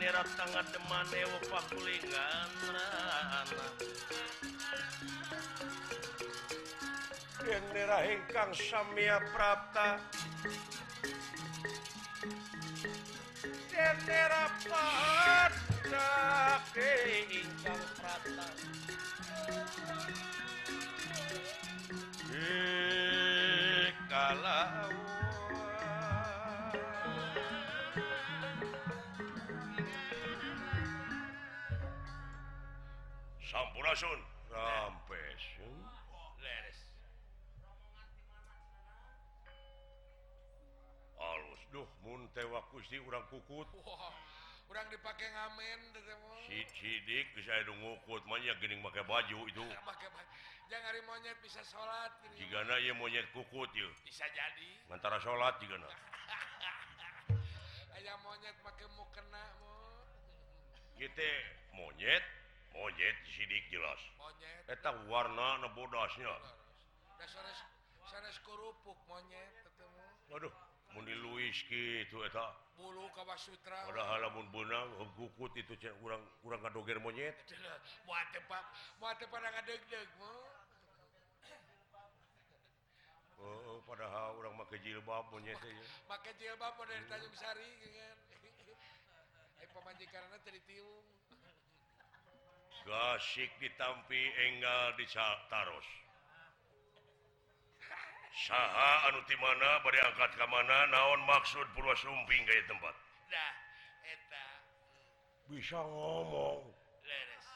[0.00, 2.48] nirat sangat deman dewa pakulingan
[7.44, 10.00] yang nira ingkang samia prapta.
[13.68, 15.52] Yang nira pahat
[17.28, 18.48] ingkang prapta.
[33.94, 35.42] Sun rampes
[41.22, 41.62] alus.
[41.70, 43.70] Duh muntewakusi urang kukut
[44.66, 45.94] kurang dipakai ngamen
[46.74, 49.62] sidik saya ngukut banyak gening pakai baju itu
[50.66, 55.78] jangan monyet bisa salat jika na ya monyet kukut ya bisa jadi antara salat jika
[55.78, 55.86] na
[57.94, 59.70] ayam monyet pakai mukena mu
[60.98, 61.30] gitu
[61.78, 62.43] monyet
[62.74, 64.66] monyet sidik jelas Monyet.
[64.68, 66.34] eta warna na bodasnya
[67.14, 67.58] Dah sanes
[68.10, 70.04] sanes kerupuk monyet ketemu.
[70.34, 70.52] aduh
[70.92, 73.86] mun diluis kitu eta Bulu kawas sutra.
[73.86, 77.38] padahal lamun beunang kukut itu cek urang urang ngadoger monyet
[78.06, 78.64] Muat tepat,
[78.98, 80.42] muat tepat ngadeg-deg mau.
[83.38, 85.86] oh padahal urang make jilbab monyet teh ya.
[86.10, 88.16] Pakai jilbab mau dari Tanjung Sari kan.
[89.62, 91.04] Eh pemajikanana tadi tiung.
[92.84, 95.88] gasik ditampi enggal dicaros
[98.34, 102.94] saha anu di mana berangkat ke mana naon maksud Purwa Sumping kayak tempat?
[103.30, 103.52] Nah,
[104.02, 105.54] hmm.
[105.54, 106.66] bisa ngomong.
[107.06, 107.46] Leres.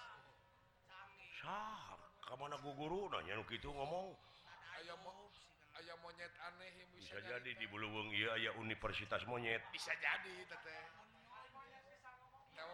[1.42, 1.98] Sah
[2.38, 4.14] mana guguru nanya kitu ngomong.
[4.78, 5.26] Ayah mau
[5.74, 9.58] aya monyet aneh bisa, bisa jadi di Buluweng ieu aya universitas monyet.
[9.74, 10.82] Bisa jadi teteh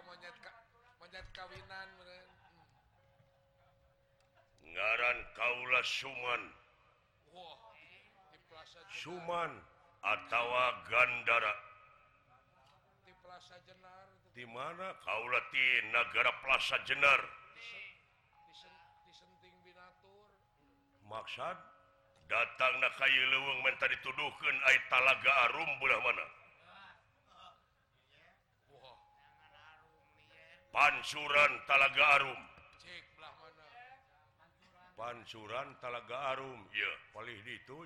[0.04, 0.52] monyet ka,
[1.00, 2.33] monyet kawinan meren.
[4.72, 6.42] ngaran Kaula Suman.
[8.94, 9.52] Suman
[10.04, 11.54] atautawa Gandara
[14.34, 17.20] di mana Kaulati negara Plaza Jenar?
[21.06, 21.56] Maksud
[22.26, 26.26] datang na kayu leweng minta dituduhkan ay talaga Arum bulan mana?
[30.74, 32.53] Pancuran talaga Arum.
[34.94, 36.60] pancuran Talaga Arum.
[36.70, 37.78] Ya paling itu.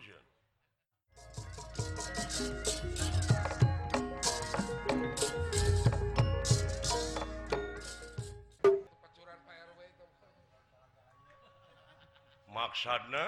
[12.49, 13.25] Maksana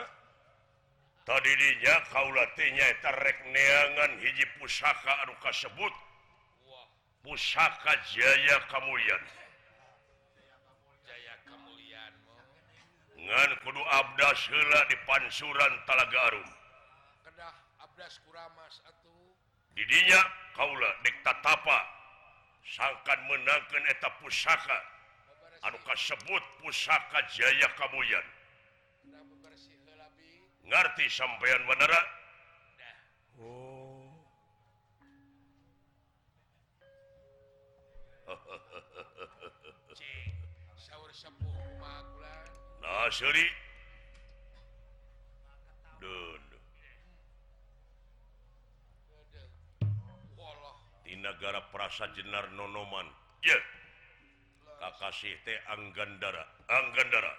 [1.23, 5.95] tadi dinya kauulanyarekneangan hiji pusaka anu kasebut.
[7.21, 9.21] Pusaka Jaya Kamuyan
[13.31, 16.49] ngan kudu Abdas hela di pansuran Talaga Arum.
[19.79, 20.21] Didinya
[20.59, 21.79] Kaula diktatapa
[22.67, 24.79] sangkan menangkan eta pusaka.
[25.63, 28.27] Anu kasebut pusaka Jaya Kabuyan
[30.71, 32.05] ngerti sampeyan dah
[33.43, 34.15] oh.
[42.91, 43.07] Ah,
[51.07, 53.07] di negara perasa Jenar nonoman
[53.47, 53.63] yeah.
[54.83, 57.31] Kakasih teh Anggandara Anggandara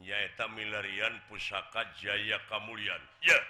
[0.00, 3.44] nyaeta milarian pusaka Jaya Kamulian ya yeah.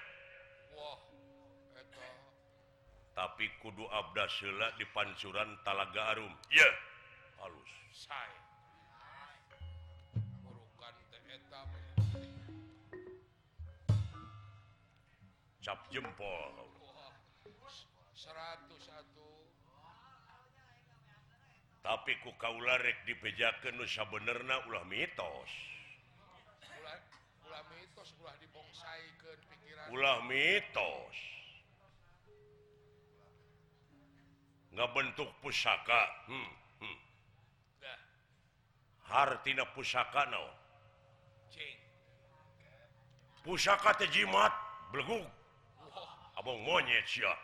[3.15, 6.73] tapi kudu Abdaslah di pancuran Talaga Arum ya yeah.
[7.39, 8.50] halus Say.
[15.61, 16.69] cap jempol.
[18.17, 19.41] 101
[21.81, 25.51] tapi ku kaularek dipejakan Nusa benerna ulah mitos.
[29.91, 31.17] Ulah mitos
[34.71, 36.03] nggak bentuk pusaka.
[36.31, 36.99] Hmm, hmm.
[39.11, 40.47] hartina pusaka no
[43.43, 44.53] pusaka tejimat
[44.95, 45.40] belguk.
[46.41, 47.37] Abang monyet ya.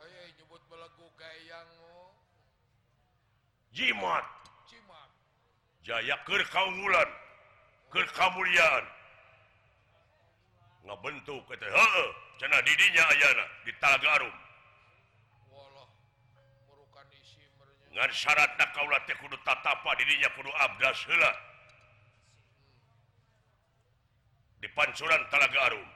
[0.00, 2.16] Ayah nyebut belagu gayang oh.
[3.76, 4.24] Jimat.
[4.64, 5.10] Jimat.
[5.84, 7.04] Jaya keur kaunggulan.
[7.92, 8.84] Keur kamulian.
[10.88, 12.08] Ngabentuk eta heeh,
[12.40, 14.36] cenah didinya ayana di Talaga Arum.
[15.52, 15.84] Walah.
[16.72, 18.00] Murukan isi merenya.
[18.00, 21.32] Ngan syaratna kaula teh kudu tatapa didinya kudu abdas heula.
[21.36, 21.44] Hmm.
[24.64, 25.95] Di pancuran Talaga Arum.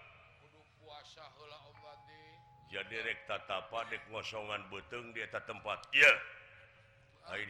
[2.71, 5.91] Jadi rek tatapa tatapan dikosongan beteng di eta tempat.
[5.91, 6.07] Ya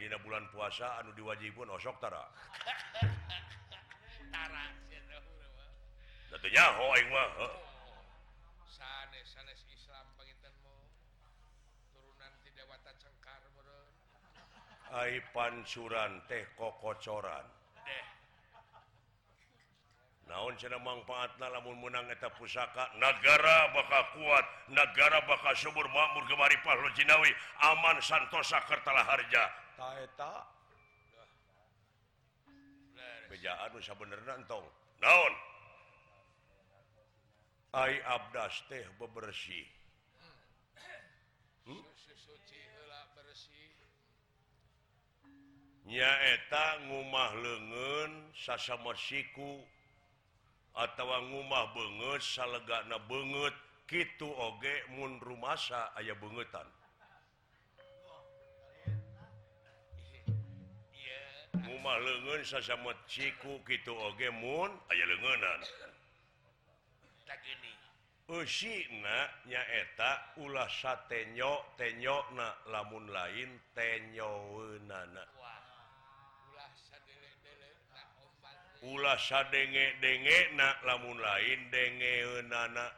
[0.01, 2.25] dina bulan puasa anu diwajibun osok tara.
[4.33, 5.53] Tara sirah urang.
[6.33, 7.53] Tentunya nyaho aing mah oh,
[8.65, 10.73] sanes sanes Islam panginten mo.
[11.93, 13.93] Turunan tidak wata cengkar meureun.
[14.89, 17.60] Ai pancuran teh kokocoran.
[20.31, 26.55] naon cenah mangpaatna lamun menang eta pusaka negara bakal kuat negara bakal subur makmur gemari
[26.63, 27.35] pahlu Jinawi.
[27.67, 29.43] Aman santosa Kertala Harja.
[29.75, 30.47] Taeta
[33.31, 34.63] bejaan usah bener nantong
[34.99, 35.33] naon?
[37.71, 39.63] Ai abdas teh bebersih
[41.63, 41.83] hmm?
[45.87, 49.63] nyaeta ngumah lengen sasama siku
[50.75, 53.55] atau ngumah banget salegana banget
[53.91, 56.67] gitu oge mun rumasa aya bangetan
[61.81, 65.59] ngumah lengan sasama ciku gitu oge mun aya lenganan.
[67.25, 67.71] Tak gini
[68.31, 68.87] Usi
[69.43, 75.25] nyaeta ulah sa tenyok tenyok na lamun lain tenyok nana.
[78.81, 82.89] Ulah sadenge denge na lamun lain denge nana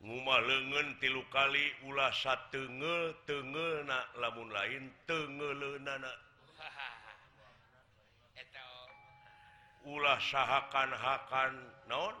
[0.00, 6.08] Nguma lengen tilu kali ulah satenge tenge na lamun lain tenge nana
[9.92, 11.52] Ulah sahakan hakan
[11.84, 12.16] naon?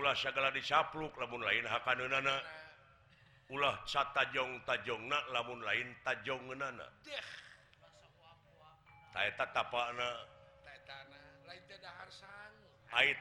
[0.00, 2.40] Ulah segala dicapluk lamun lain hakan nana
[3.52, 6.88] Ulah satajong tajong na lamun lain tajong nana.
[7.04, 7.43] Deh.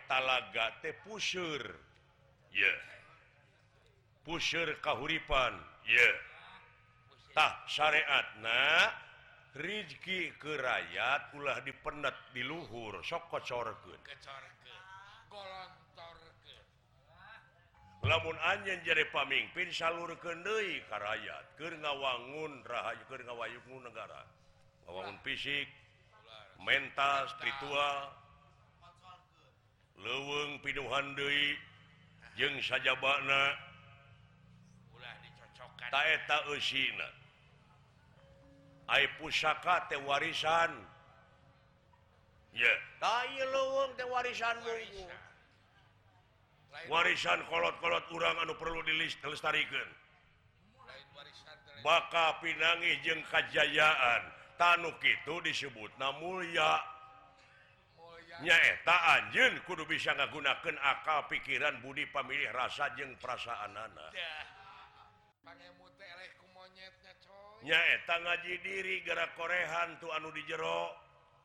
[0.09, 1.63] talaga teh puseur.
[2.53, 2.73] Ye.
[4.25, 5.53] Puseur kahuripan.
[5.85, 6.15] Yeah.
[7.65, 8.93] syariat nah
[9.53, 13.73] Rizki ke rakyat ulah dipenet di luhur sokocor
[18.03, 21.55] lamun anjen jadi pamimpin salur kendei rakyat.
[21.55, 24.27] Ke ngawangun rahayu ke ngawayuku negara.
[24.83, 25.71] Ngawangun fisik.
[26.63, 28.11] mental spiritual.
[30.03, 31.55] Leweng pinuhan Dewi
[32.35, 33.55] jeng saja bana
[39.21, 40.73] pusaka tewarisan
[42.51, 42.77] yeah.
[44.09, 44.57] warisan
[46.89, 47.39] warisan.
[47.47, 49.87] Kolot-kolot urang anu perlu dilis dilestarikan.
[51.83, 56.79] Baka pinangi jeng kajjayaan tanuk itu disebut na mulianyaeta
[59.19, 64.15] anjeun kudu bisa ngagunakan akal pikiran Budi pemilih rasa jeng perasaan anak
[67.63, 70.95] nyaeta ngaji diri gerak korehan tuh anu di jero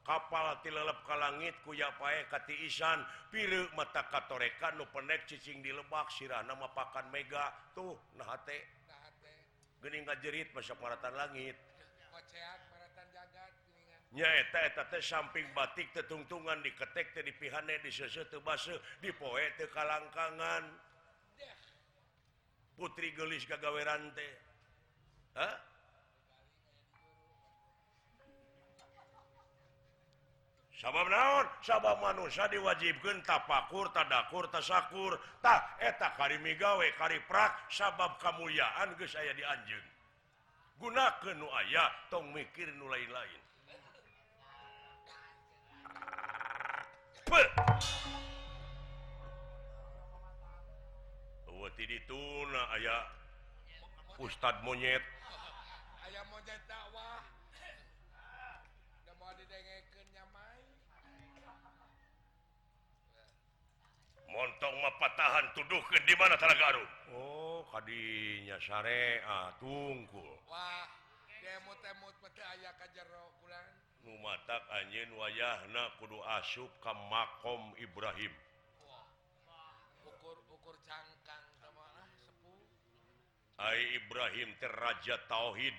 [0.06, 3.04] kapal tilelep ka langit kuya pae kati isan.
[3.28, 7.52] Piru mata katorekan nu pendek cicing di lebak sirah nama pakan mega.
[7.76, 8.56] Tuh nah hate.
[9.84, 11.54] Gening ngajerit masya paratan langit.
[12.10, 12.67] Ocean.
[15.04, 20.64] samping batik tetungtungan diketek teh dipihane di seuseuh teu baseuh dipoe teu kalangkangan.
[22.78, 24.32] Putri gelis gagaweran teh
[30.78, 31.46] sabab naon?
[31.62, 39.34] Sabab manusia diwajibkan tapakur tadakur tasakur tak eta karimi gawe kariprak sabab kemuliaan geus aya
[39.34, 39.86] di anjeun.
[40.78, 43.47] Gunakeun nu aya tong mikir nu lain-lain.
[47.28, 47.42] pe
[51.88, 52.98] dituna aya.
[54.18, 55.00] Ustad monyet.
[64.28, 70.36] Montong mepatahan tuduh ke di mana Talaga Garut Oh tadinya syariat ah, tungkul.
[70.46, 70.86] Wah.
[71.42, 73.32] Demot-mut aya jero
[74.22, 78.32] mata anjin wayahna kudu asup ke makom Ibrahim.
[80.04, 81.44] Ukur-ukur cangkang
[83.58, 85.74] Hai Ibrahim terraja tauhid.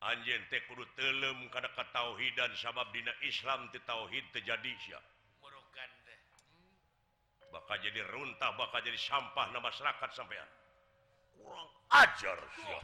[0.00, 5.00] Anjin teh kudu telem karena ketauhid dan sabab Dina Islam tauhid terjadi ya
[7.50, 10.48] bakal jadi runtah bakal jadi sampah nama masyarakat sampean.
[11.34, 12.80] Kurang ajar ya.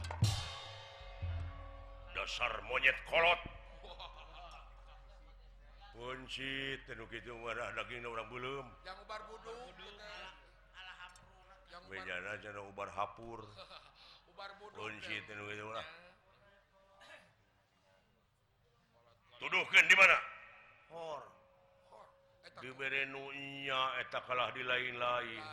[2.17, 3.41] dasar monyet kolot.
[5.93, 8.65] Kunci tenuk itu marah daging orang belum.
[8.85, 9.53] Yang ubar budu
[11.69, 13.45] yang bejana jana ubar hapur.
[14.33, 15.87] Ubar budu kunci tenuk itu marah
[19.37, 20.17] tuduhkan di mana?
[20.91, 21.23] Hor.
[22.57, 25.43] Diberi nunya nya eta kalah di lain-lain.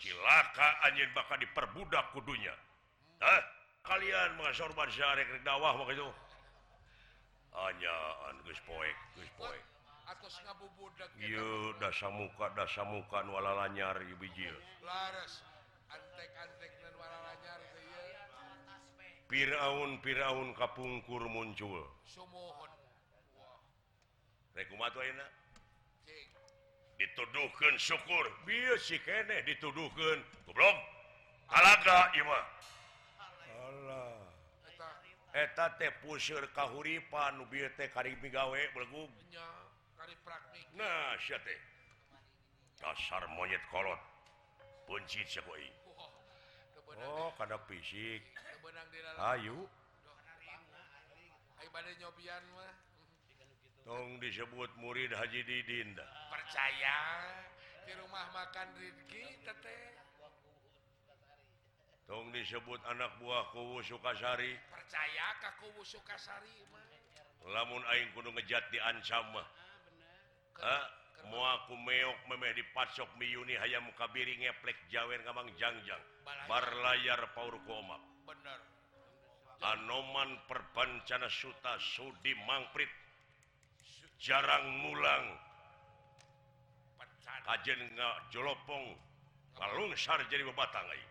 [0.00, 2.50] Cilaka anjin bakal diperbudak kudunya
[3.22, 3.40] Hah?
[3.86, 6.08] kalian mengasorban syarek dakwah waktu itu
[7.52, 9.64] Anjaan geus poék, geus poék.
[10.20, 11.26] Tos ngabubudeg eta.
[11.26, 14.54] Yeuh, da samuka, da samuka walalanyar ibijil.
[14.82, 15.42] Leres.
[15.90, 19.26] Antek-antekna walalanyar teh yeuh.
[19.28, 21.82] Piraun-piraun kapungkur muncul.
[22.04, 22.70] sumohon
[23.38, 23.58] Wah.
[24.54, 25.26] Rek kumaha atuh ieu?
[26.06, 26.28] Cing.
[26.98, 30.20] Dituduhkeun syukur, bieu si keneh dituduhkeun.
[30.46, 30.76] goblok
[31.48, 32.44] Alaga ieu mah.
[33.66, 34.19] Allah.
[35.34, 39.10] eta teh pusir kahuripan nubi teh karibi gawe belgub
[40.74, 41.60] nah sia teh
[42.80, 44.00] dasar monyet kolot.
[44.88, 45.42] Puncit sia
[47.06, 48.22] oh kada fisik
[49.20, 49.68] ayu.
[53.80, 57.00] Tong disebut murid Haji Didin dah percaya
[57.86, 59.99] di rumah makan Rizki teteh.
[62.10, 64.50] Tong disebut anak buah kuwu Sukasari.
[64.66, 65.30] Percaya
[65.62, 66.66] kuwu Sukasari
[67.48, 69.46] lamun Aing kudu ngejat diancamah
[70.60, 70.84] ah, ah,
[71.32, 76.02] muaku meok memeh dipacok miyuni hayam kabiri ngeplek jawer ngamang jangjang.
[76.26, 78.60] Bar layar paur komap bener.
[79.60, 82.88] Anoman perpancana suta sudi mangprit.
[84.20, 85.26] Jarang mulang.
[87.40, 88.96] Kajen nggak jolopong.
[89.56, 91.09] Balung sar jadi bebatang aing.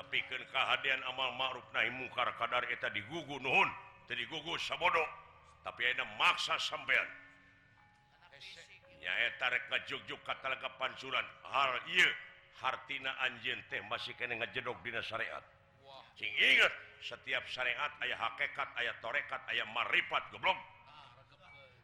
[0.00, 3.68] nepikan kehadian amal ma'ruf nahi mungkar kadar eta digugu nuhun
[4.08, 5.04] teu digugu sabodo
[5.60, 7.08] tapi ayeuna maksa sampean.
[9.00, 12.08] Nya eta rek ngajugjug ka talaga pancuran hal ieu
[12.60, 15.44] hartina anjeun teh masih kene ngajedog dina syariat.
[16.16, 20.56] Cing inget setiap syariat aya hakikat aya torekat aya marifat goblok.
[20.88, 21.08] Ah,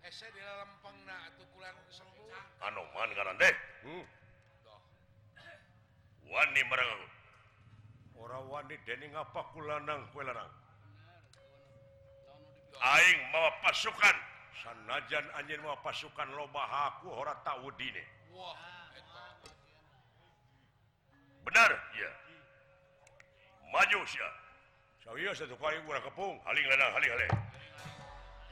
[0.04, 2.28] Ese eh, di lempeng atuh kulan sembuh.
[2.64, 3.54] Anoman ngaran deh.
[3.84, 4.04] Hmm.
[6.26, 7.02] Wani mereng.
[8.16, 10.50] Ora wani dening apa kulanang kue lanang.
[12.82, 14.16] Aing mawa pasukan.
[14.64, 18.04] Sanajan anjeun mawa pasukan loba aku ora tahu eta.
[21.46, 22.10] Benar, ya.
[23.70, 24.28] Maju sia.
[25.06, 26.34] Saya satu kali gua kepung.
[26.42, 27.32] Haling lanang, haling haling.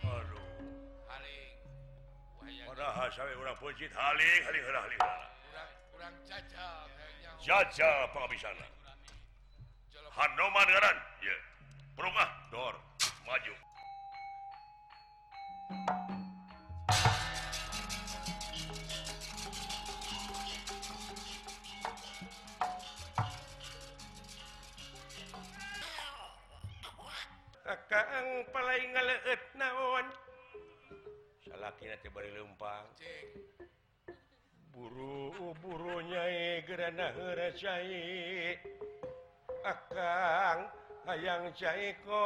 [0.07, 0.47] Aduh.
[1.11, 1.50] Haling.
[2.71, 5.00] Padahal saya urang puncit haling, haling haling haling.
[5.02, 6.87] Kurang, kurang cacat.
[7.45, 8.57] jajal penghabisan
[10.17, 11.37] Hanoman ngaran ya
[11.93, 12.75] perumah dor
[13.29, 13.55] maju
[27.65, 30.07] Kakang palay ngaleut naon
[31.45, 32.85] salaki teh bari leumpang.
[32.97, 33.45] Cik.
[34.75, 36.23] buru-burunya
[36.66, 38.59] geranai
[39.64, 40.59] akan
[41.09, 42.23] ayaang cairko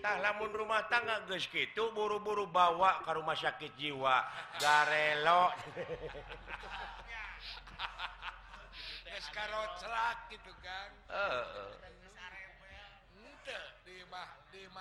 [0.00, 4.24] lamun rumah tangga guys gitu buru-buru bawa ke rumah sakit jiwa.
[4.60, 5.52] Garelok
[10.30, 10.88] gitu kan.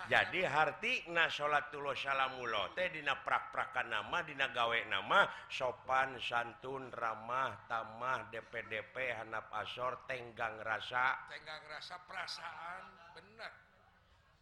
[0.09, 9.53] jadi hartina salatullah salamula tehdina prakprakan nama digawei nama sopan santun ramah tamah DPDP hanap
[9.53, 11.13] asor tenggang rasa.
[11.29, 12.83] Tenggang rasa perasaan
[13.13, 13.53] bener.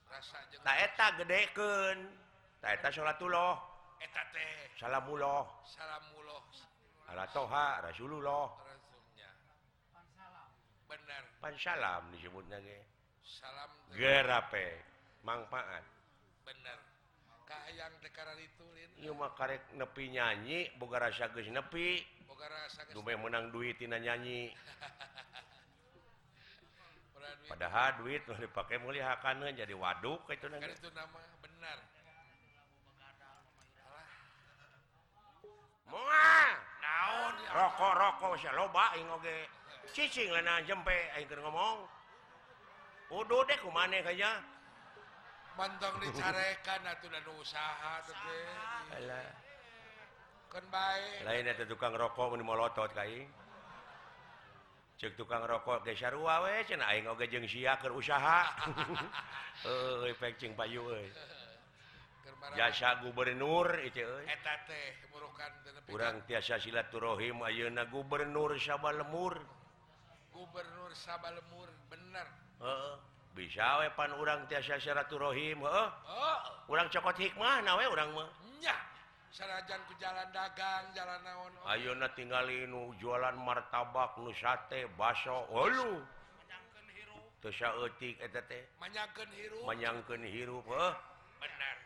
[0.08, 1.98] Rasaeta gedeken
[2.64, 3.60] taeta salatullah
[4.80, 6.42] salamullah salamullah
[7.12, 8.48] ala toha Rasulullah
[10.88, 11.24] bener.
[11.44, 12.97] Pansalam disebutnya nage
[13.28, 14.80] salam gerape.
[15.28, 15.84] Manfaat
[16.48, 16.80] bener.
[17.76, 22.00] Yang ditulinma karek nepi nyanyi boga rasa geus nepi.
[22.96, 24.52] Dumai menang duit tina nyanyi.
[27.52, 31.78] Padahal duit lo dipakai muliakan jadi waduk itu nama benar
[37.58, 38.94] rokok-rokok loba
[39.96, 40.94] cicing lena jempe
[41.42, 41.97] ngomong.
[43.08, 44.32] Udah deh ke mana kayaknya.
[45.58, 48.36] Mantong dicarekan atau dan usaha tapi
[50.48, 51.26] kan baik.
[51.26, 53.26] Lain ada tukang rokok mau molotot kai.
[54.98, 58.54] Cek tukang rokok ke syarua we cina aing oge jeung sia keur usaha.
[60.02, 61.10] Euy pek cing payu euy
[62.54, 65.52] jasa gubernur itu euy eta teh murukan
[65.90, 69.42] urang tiasa silaturahim ayeuna gubernur Sabalemur.
[70.32, 72.47] Gubernur Sabalemur bener.
[72.58, 72.98] Uh,
[73.38, 75.94] bisa wepan urang tiasa syaraturrohim uh,
[76.66, 77.86] urang cokot hikmah nawe
[79.38, 81.54] Sarajan ku jalan dagang jalan naon.
[81.70, 86.02] Ayeuna tinggalin nu jualan martabak nu sate baso Holu
[87.46, 88.18] etik
[88.82, 90.66] menyangkan hirup.
[90.66, 90.96] Uh.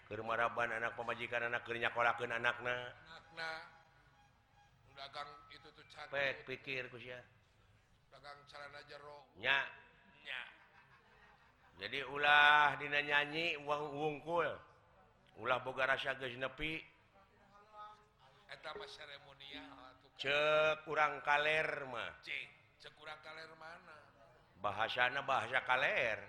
[0.08, 2.96] kemaraban anak pemajikan anak kerja nyakolakeun anakna.
[4.96, 7.20] Dagang itu tuh capek pikir ku sia.
[8.16, 9.60] Dagang celana jero nya.
[11.82, 14.46] jadi ulah Dina nyanyi uang wungkul.
[15.42, 16.78] Ulah boga rasa nepi.
[20.86, 22.14] Kurang kaler mah.
[24.62, 26.22] Bahasana bahasa kaler.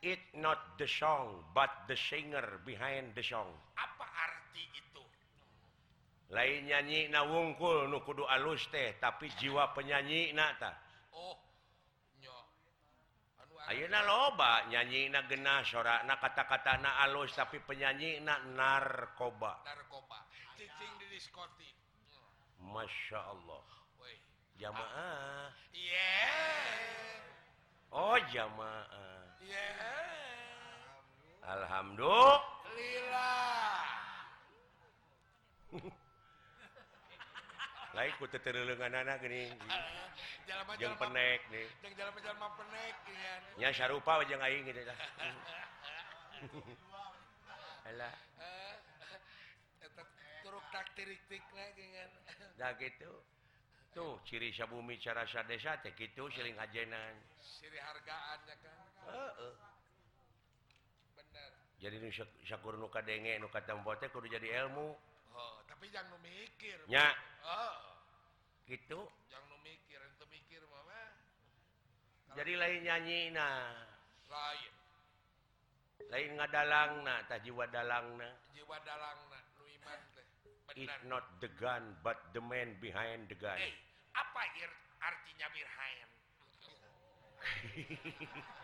[0.00, 3.52] It not the song but the singer behind the song.
[3.76, 5.04] Apa arti itu?
[6.32, 11.44] Lain nyanyi na wungkul nu kudu alus teh tapi jiwa penyanyi nata Oh
[13.64, 19.64] Ayeuna loba nyanyi na genah sora na kata-kata na alus tapi penyanyi na narkoba.
[19.64, 20.28] Narkoba.
[20.52, 21.72] Cicing di diskotik.
[22.60, 23.64] Masya Allah.
[24.60, 25.48] Jamaah.
[25.72, 27.24] Yeah.
[27.88, 29.40] Oh jamaah.
[29.40, 29.80] Yeah.
[31.40, 32.44] Alhamdulillah.
[37.94, 39.48] lain ku teterelungan anak gini.
[39.70, 39.86] Ah,
[40.76, 41.66] yang penek nih
[43.58, 44.98] yang sarupa aja nggak ingin lah
[47.84, 48.14] alah.
[48.40, 48.74] Eh,
[49.84, 50.02] eta
[50.40, 52.10] turuk tak tirik tik lagi kan.
[52.60, 53.12] Dah gitu.
[53.94, 57.14] Tuh ciri sabumi cara sadesa teh gitu siling hajenan
[57.60, 58.78] ciri hargaannya kan.
[59.06, 59.54] Heeh.
[61.14, 61.50] Bener.
[61.78, 62.08] Jadi nu
[62.42, 65.13] syakur nu kadenge nu katampote kudu jadi ilmu.
[65.84, 67.12] tapi jangan mikir ya
[67.44, 67.76] oh.
[68.64, 69.04] gitu.
[69.28, 71.12] Jangan mikir itu mikir mama
[72.24, 73.68] Kalau jadi lain nyanyi nah
[74.32, 74.72] lain.
[76.08, 80.24] Lain nggak dalang nah tak jiwa dalang nah jiwa dalang nah nu iman teh.
[80.72, 83.60] It's not the gun but the man behind the gun.
[83.60, 83.76] Hey,
[84.16, 84.40] apa
[85.04, 86.08] artinya behind?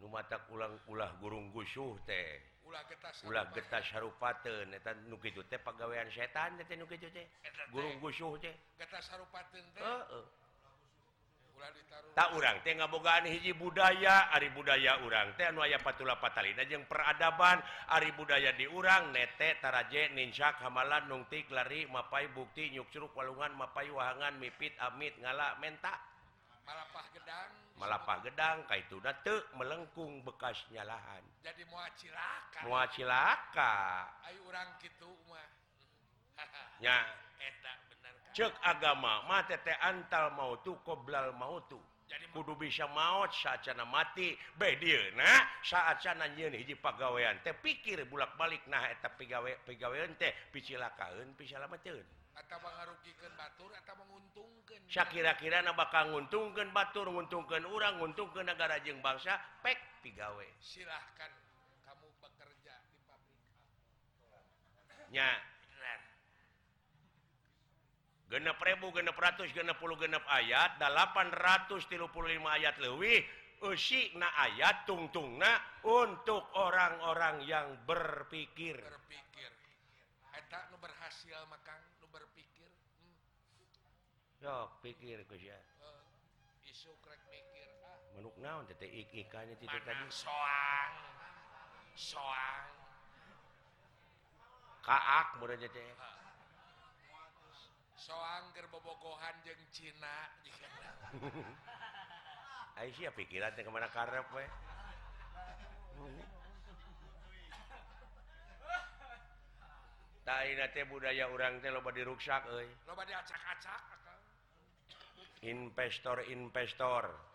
[0.00, 2.40] nu mata ulang ulah gurung gusuh teh.
[3.28, 7.28] Ulah getah sarupateun eta nu kitu teh pagawean setan teh nu kitu teh.
[7.68, 8.52] Gurung gusuh teh.
[8.80, 10.24] getas sarupaten teh heeh.
[11.52, 12.12] Ulah ditaruh.
[12.16, 16.88] Tak urang teh ngabogaan hiji budaya ari budaya urang teh anu aya patula patalina jeung
[16.88, 17.60] peradaban
[17.92, 23.52] ari budaya di urang nete taraje ninsak hamalan nungtik lari mapai bukti nyuk curug walungan
[23.52, 25.92] mapai wahangan mipit amit ngala menta.
[26.64, 27.59] Malapah gedang.
[27.80, 33.74] malapah gedang kaituna itu melengkung bekas nyalahan jadi muacilaka muacilaka
[34.28, 34.44] Ayo
[34.76, 35.10] kitu gitu
[36.84, 36.96] nya.
[38.30, 43.86] Cek agama mah teh antal mau tuh qoblal mau tuh jadi kudu bisa maut saatcana
[43.86, 50.10] mati be dia nah saatcana nyeun hiji pagawean teh pikir bulak-balik nah eta pigawe pigawean
[50.18, 52.02] teh picilakaeun pisalamateun
[52.40, 59.04] atau mengarugikan Batur atau menguntungkan Shakira-kira na bakal nguntungkan Batur menguntungkan orang menguntungkan negara jeng
[59.04, 61.32] bangsa pek pigawe silahkan
[61.84, 63.40] kamu bekerja di pabrik
[65.12, 65.30] nya
[68.30, 73.20] genep ribu genep ratus genep puluh genep ayat delapan ratus tiga puluh lima ayat lebih
[73.66, 78.80] usi na ayat tungtung na untuk orang-orang yang berpikir.
[78.80, 79.50] Berpikir.
[80.32, 84.44] Eta berhasil makan berpikir hmm.
[84.44, 85.22] yo pikir
[85.80, 86.02] uh,
[86.66, 86.92] isu
[87.30, 87.98] mikir ah.
[88.18, 88.66] menuk naon
[89.14, 90.94] ikannya tidak tadi soang
[91.94, 92.66] soang
[94.86, 96.18] kaak mudah jadi uh.
[97.94, 100.18] soang gerbobogohan jeng Cina
[102.80, 104.40] Aisyah pikiran kemana karep we.
[110.86, 112.44] budaya orang teh loba diruksak
[115.40, 117.30] investor-investor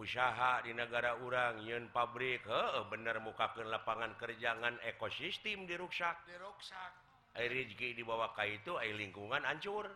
[0.00, 6.16] usaha di negara urang Yun pabrik he bener mukakan lapangan kerjangan ekosistem diruksak.
[7.38, 9.86] Air rezeki dibawa Ka itu air lingkungan hancur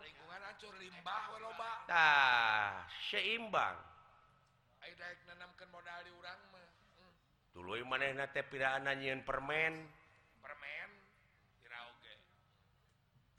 [1.91, 3.75] nah, seimbang.
[7.55, 8.15] Dulu maneh
[8.53, 10.04] piraan nyiin permen.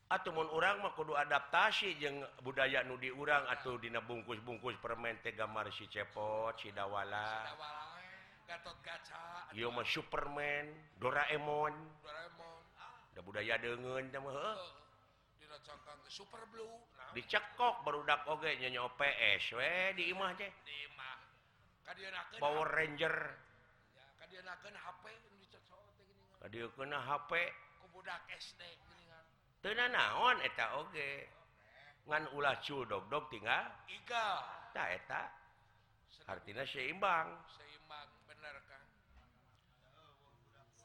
[0.05, 5.17] atuh mun urang mah kudu adaptasi jeung budaya nu di urang atuh dina bungkus-bungkus permen
[5.25, 7.49] teh gambar si cepot si dawala.
[8.45, 9.49] Gatot gaca.
[9.57, 10.69] ieu mah Superman
[11.01, 11.73] Doraemon.
[12.05, 13.17] Doraemon ah.
[13.17, 14.61] da budaya deungeun teh mah heuh.
[15.41, 17.09] Eh, super blue nah.
[17.17, 20.53] Dicekok barudak oge nyanyo PS we di imah teh.
[20.61, 21.17] Di imah.
[21.89, 23.15] Kadieunakeun Power Ranger.
[23.97, 26.93] Ya kadienakeun HP nu dicocok teh gini kan.
[26.93, 27.31] HP
[27.81, 28.61] ku budak SD
[29.65, 31.25] Teu naon eta oge.
[32.05, 33.65] Ngan ulah cudok dok tinggal.
[33.89, 34.27] Iga.
[34.69, 35.25] Ta eta.
[36.29, 37.33] Artinya seimbang.
[37.49, 38.83] Seimbang bener kan?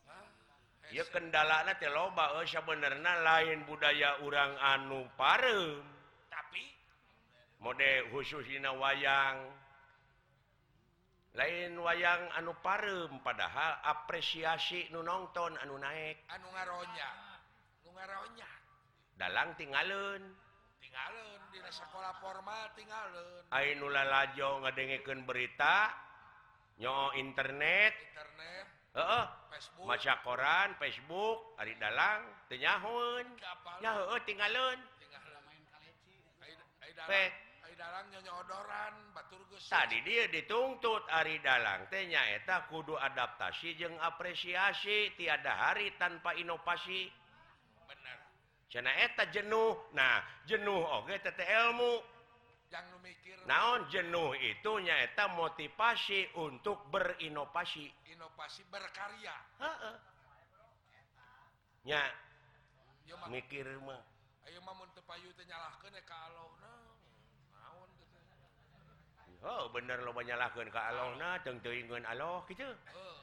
[0.08, 0.24] Ah,
[0.96, 5.84] ya kendala na teh loba euy sabenerna lain budaya urang anu pareum
[6.32, 6.64] tapi?
[7.60, 9.44] Mode khusus dina wayang.
[11.36, 17.08] Lain wayang anu pareum padahal apresiasi nu nonton anu naik anu ngaronya.
[17.84, 18.49] Anu ngaronya.
[19.20, 20.24] dalang tinggalun
[21.70, 25.92] sekolah formal tinggalula lajo ngadengekeun berita
[26.80, 27.92] nyo internet.
[27.92, 28.66] Internet.
[28.90, 29.24] Uh -uh.
[29.52, 29.86] Facebook.
[29.86, 33.22] maca koran Facebook hari dalang tenyahun
[33.84, 34.78] nyahu tinggalun
[39.70, 47.19] tadi dia dituntut Ari dalang tenyaeta kudu adaptasi jeung apresiasi tiada hari tanpa inovasi.
[48.70, 49.74] eta jenuh.
[49.92, 51.18] Nah jenuh oke
[52.70, 53.90] nu mikir naon?
[53.90, 57.90] Jenuh itu nyaeta motivasi untuk berinovasi.
[58.14, 59.34] Inovasi berkarya.
[59.58, 59.92] Ha -ha.
[61.82, 62.02] nya
[63.10, 63.98] Yoma, mikir mah.
[69.40, 73.19] Oh, bener lo menyalahkan ke Allah nah teuingeun Allah gitu uh.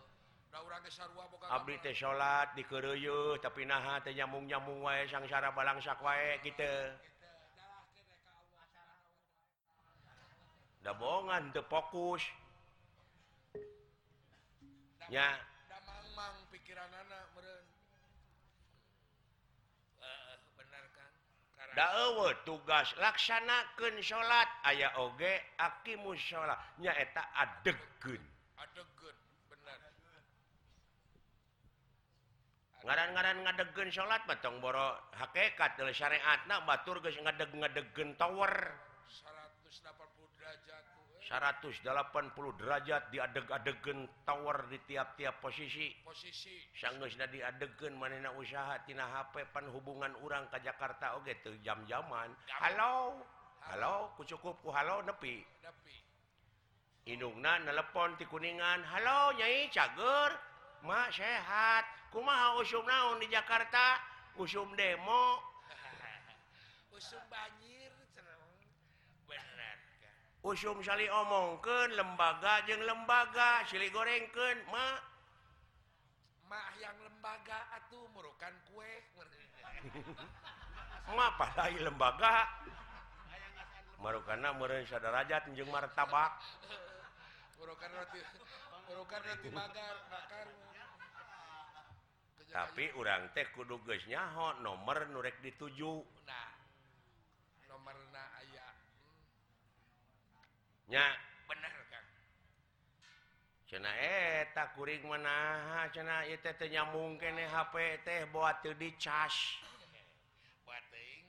[1.47, 6.73] Abdi teh salat dikeruyu tapi naha teh nyamung-nyamung wae sangsara balangsak wae gitu.
[10.83, 12.23] Da bohongan teu fokus.
[15.11, 15.27] Nya.
[15.71, 17.65] Da mangmang pikiranana meureun.
[20.03, 21.11] Eh bener kan
[21.75, 28.23] da eueuh tugas laksanakeun salat aya oge aqimus salat nya eta adegkeun
[28.57, 28.96] adeg
[32.87, 38.51] ngaran-garan ngadegen salat batong boro hakekat syariat syariatna batur guys ngadeg ngadegen tower.
[39.03, 40.83] 180 derajat
[41.83, 42.55] 180 eh.
[42.63, 45.91] derajat diadeg-adegen tower di tiap-tiap posisi.
[45.99, 46.55] Posisi.
[46.71, 52.31] Sanggus tadi adegen manena usaha tina HP pan hubungan urang ke Jakarta oge tuh jam-jaman.
[52.47, 53.19] Halo?
[53.67, 54.15] Halo?
[54.15, 55.43] Ku cukupku halo nepi?
[57.11, 58.87] Indungna nelepon ti kuningan.
[58.87, 60.46] Halo nyai cager.
[60.85, 61.85] Ma sehat.
[62.13, 64.01] Kumaha usum naon di Jakarta?
[64.37, 65.41] Usum demo.
[66.97, 68.37] Usum banjir bener
[70.47, 74.95] usum sali omongken lembaga jeung lembaga sili gorengken ma.
[76.47, 78.93] Mah yang lembaga atuh merukan kue.
[81.17, 82.47] Ma padai lembaga?
[83.99, 86.39] Merukana meureun sadarajat jeung martabak.
[87.59, 88.19] Merukan roti.
[88.87, 90.47] murukan roti bakar bakar.
[92.47, 96.49] tapi urang teh kudu geus nyaho nomor nurek dituju nah
[97.67, 98.67] nomorna aya.
[100.31, 100.47] Hmm,
[100.87, 101.03] nya
[101.51, 102.07] bener Kang.
[103.67, 108.71] cenah eh, eta kuring manaha cenah ieu teh teu nyambung keneh HP teh boa teu
[108.79, 109.35] dicas
[110.63, 111.27] Buat teuing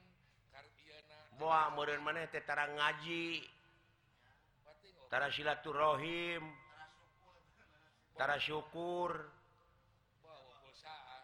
[0.55, 1.19] kar ieuna.
[1.35, 3.43] boa meureun maneh teh tara ngaji
[4.63, 5.07] Buat oh.
[5.11, 6.47] tara silaturahim
[8.19, 9.15] tara syukur.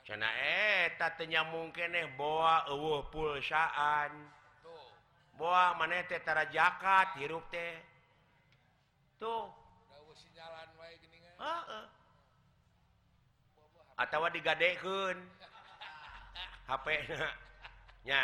[0.08, 1.44] Etnya
[2.16, 4.12] boa eh pulsaan.
[5.36, 7.76] Boa manetara jakat hirup teh.
[9.20, 9.52] Tuh.
[14.00, 15.18] Atau digadeun
[16.68, 18.22] HPnya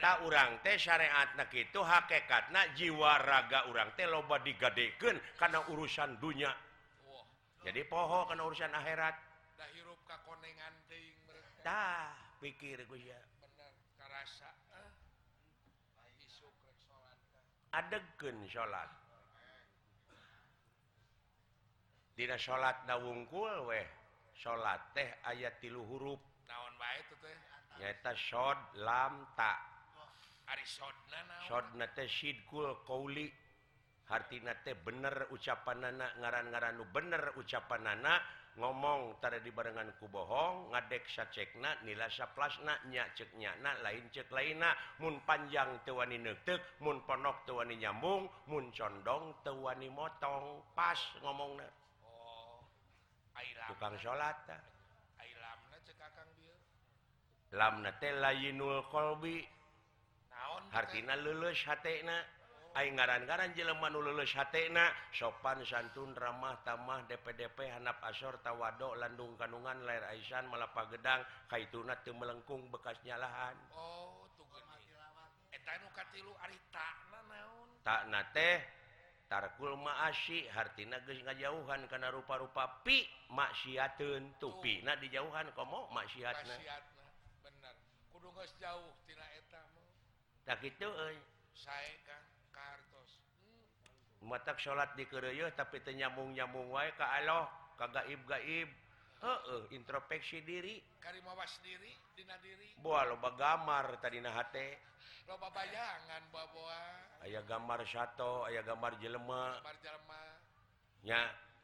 [0.00, 5.60] tak urang teh syariat na itu hakekat na jiwa raga urang teh loba digadekan karena
[5.70, 6.50] urusan dunya.
[7.66, 9.14] jadi poho karena urusan akhirat.
[11.66, 13.18] Dah pikir ya.
[17.76, 18.88] adegen salat
[22.16, 23.84] tidak salat nawungkul weh.
[24.40, 26.16] Salat teh ayat tilu huruf.
[26.48, 27.36] Naon bae itu teh?
[27.76, 29.60] Nyata sod lam tak
[30.48, 31.44] ari sodna naon?
[31.44, 33.28] Sodna teh sidkul kauli.
[34.06, 35.82] Hartina teh bener ucapan
[36.22, 38.22] ngaran-ngaran nu bener ucapan nana
[38.56, 44.72] ngomong tadi di barengan ku bohong ngadeksa cekna nya plasnanya ceknyana lain cek lainna.
[45.02, 50.62] Mun panjang tewani neuteuk Mun ponok tewani nyambung Mun condong tewani motong.
[50.72, 51.60] Pas ngomong
[52.06, 52.62] oh,
[53.68, 54.76] tukang salat ah.
[57.54, 59.46] lamna lainul qolbi
[60.74, 62.20] hartina lulus hatna
[62.76, 70.04] ngaran-garan Jeleman lulus hatna sopan santun ramah tamah DPDP hanap asor tawadok landung kanungan lair
[70.12, 71.24] Aisan malapa gedang.
[71.48, 73.56] Kaituna tuh melengkung bekas nyalahan.
[73.72, 74.26] Oh,
[77.86, 86.34] takna tehtarkul maasi hartina ngajauhan karena rupa-rupa pi maksiatun tupi na dijauhan kudu maksiat
[88.58, 90.90] jauh tidak gitu
[91.54, 92.25] saya kan
[94.26, 97.46] matak salat di keureueuh tapi nyambung-nyambung wa Allah
[97.78, 98.68] ka gaib-gaib.
[99.16, 100.76] Uh, introspeksi diri.
[101.00, 102.76] Karimawas diri dina diri.
[102.84, 104.20] Boa loba gambar tadi
[105.26, 106.22] loba bayangan
[107.26, 109.58] ayaah gambar sato aya gambar jelema.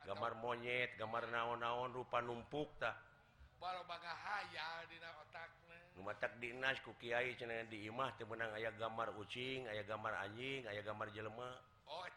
[0.02, 2.98] Gambar monyet gambar naon-naon rupa numpuk tak
[3.62, 5.61] otak.
[6.16, 11.52] tak dinas ku Kyai teu meunang aya gambar ucing aya gambar anjing aya gambar jelema.
[11.92, 12.08] Oh,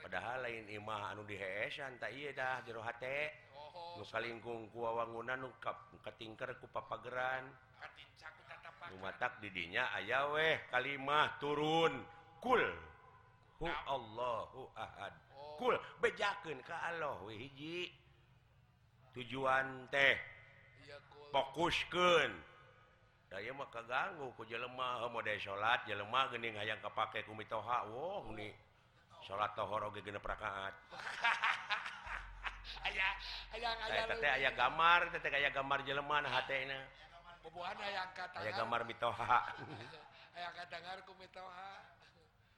[0.00, 7.44] padahal lain Imah anu dihesan tak dah jero oh, oh, salingkung kuwangunanungkaptingker ku papageran.
[8.90, 12.00] Rumah tak didinya aya weh kalimah turun.
[12.40, 12.64] Kul.
[13.60, 15.12] Hu Allahu ahad.
[15.60, 17.92] Kul bejakeun ka Allah we hiji.
[19.12, 20.16] Tujuan teh.
[21.30, 22.49] Fokuskeun.
[23.30, 28.50] daya maka ganggu ku jelemah mode salat jelemah gening hayang kepake ku mitoha wow ni
[29.22, 30.74] salat tohor oge gene prakaat
[32.90, 33.08] aya
[33.54, 36.82] hayang aya teh aya gambar teh aya gambar jelemah hatena
[37.46, 39.46] bubuhan hayang kata aya gambar mitoha
[40.34, 41.86] aya kadangar ku mitoha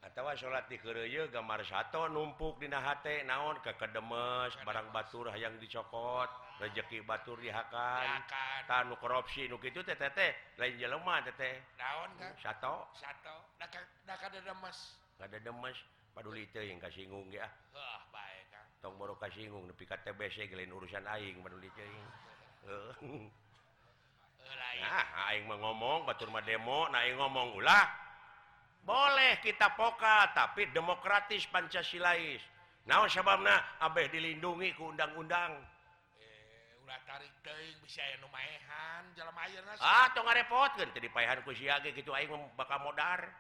[0.03, 6.27] atawa salat di keureuy gambar sato numpuk dina hate naon kekedemes barang batur hayang dicokot.
[6.63, 8.23] rezeki Batur dihakan
[8.71, 11.55] tanu korupsi nu gitu teh teh lain jelema teh teh.
[11.75, 12.87] Naon kan sato.
[12.95, 13.35] Satu
[14.07, 14.79] da kada demes
[15.19, 15.75] kada demes
[16.15, 16.91] paduli teh yang ge
[17.35, 18.67] ya heuh bae kan ah.
[18.79, 21.87] tong boro kasinggung nepi ka TBC gelain urusan aing paduli teh.
[22.71, 23.27] Heuh.
[24.83, 27.87] Nah aing mah ngomong batur mah demo nah aing ngomong ulah.
[28.83, 32.43] Boleh kita poka tapi demokratis pancasilais
[32.87, 33.79] naon sababna?
[33.83, 35.72] Abeh dilindungi ku undang-undang.
[36.83, 41.55] urang tarik teuing bisi aya nu maehan jelema ayeuna ah, tong ngarepotkeun teu dipaehan ku
[41.55, 43.31] sia ge kitu aing bakal modar.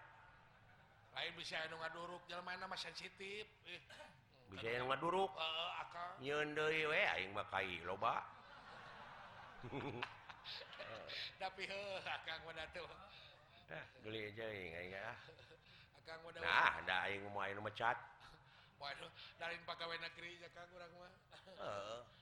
[1.12, 3.82] Lain bisa anu ngaduruk jalan mana mas sensitif eh.
[4.54, 5.30] bisa anu ngaduruk.
[5.34, 8.22] Uh, akang nyeun deui we aing mah kai loba.
[11.42, 12.86] Tapi heuh akang udah tuh
[13.66, 15.18] dah geuli aja aing aing ah
[15.98, 17.98] akang udah nah da aing mau aing mecat.
[18.78, 21.12] Waduh dari pegawai negeri ya kang urang mah.
[21.58, 22.21] Heeh.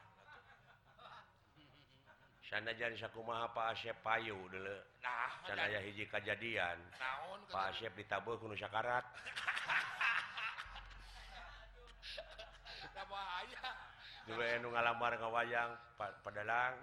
[2.51, 4.75] sana jadi sakumaha Pak Asep payu dulu.
[4.99, 6.75] Nah, sana ya hiji kejadian.
[6.99, 9.07] Naon, Pak Asep ditabuh kuno sakarat.
[14.27, 15.73] Dua enu ngalamar ngawayang
[16.21, 16.77] padalang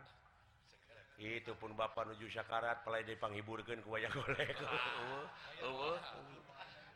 [1.18, 4.70] itu pun bapak nuju sakarat pelai di panghiburkan ku wayang golek ah,
[5.66, 5.96] oh, oh, oh.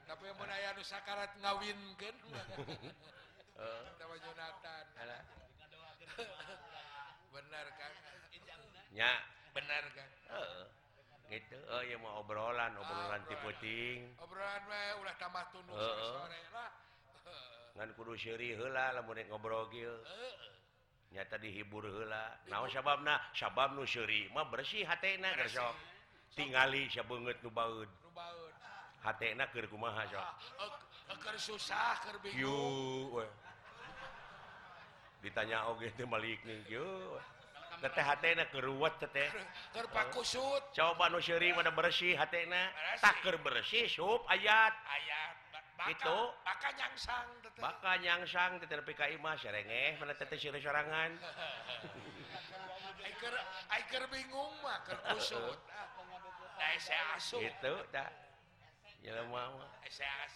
[0.07, 2.15] tapi yang aya nu sakarat ngawinkan
[4.23, 4.87] Jonathan.
[7.33, 7.93] Benar kan?
[8.93, 9.11] Nya,
[9.57, 10.09] benar kan?
[10.29, 10.65] Heeh.
[11.33, 11.57] Gitu.
[11.57, 13.57] Eh, oh, ieu mah obrolan, obrolan ah, ti Obrolan.
[13.57, 13.99] peuting.
[14.21, 15.89] obrolan we ulah tambah tunduk Heeh.
[15.97, 16.71] sore-sore lah.
[17.81, 20.53] Ngan kudu seuri heula lamun rek ngobrol kieu Heeh.
[21.17, 22.37] nyata dihibur heula.
[22.53, 25.75] Naon sababna sabab nu seuri mah bersih hatena keur sok.
[26.37, 27.89] Tingali sabeungeut nu baeud.
[27.89, 28.53] Nu baeud.
[29.01, 30.29] Hatena keur kumaha sok?
[30.61, 33.27] Ah, keur susah keur kieu bingung we
[35.23, 36.61] ditanya oge teh balik ning
[40.73, 42.15] coba nusri mana bersih
[43.03, 43.91] takker bersih.
[43.91, 44.73] Sup ayat.
[44.87, 45.43] Ayat
[45.91, 46.19] itu
[46.95, 47.27] sang
[47.59, 49.19] maka nyangsang PKI
[53.73, 54.55] ai serangan bingung
[57.43, 57.75] itu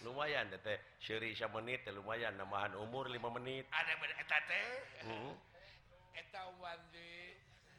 [0.03, 2.35] lumayan teh seuri menit lumayan.
[2.35, 3.63] Namahan umur 5 menit.
[3.71, 3.95] Ada
[5.07, 5.31] hmm.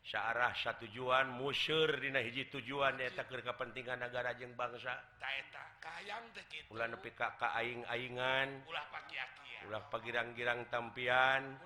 [0.00, 4.96] Syarah satu tujuan musyur Dina hiji tujuan tak kepentingan negara jeng bangsa.
[7.04, 8.48] PKing-aingan
[9.68, 11.60] ulah pagirang-girang tampian.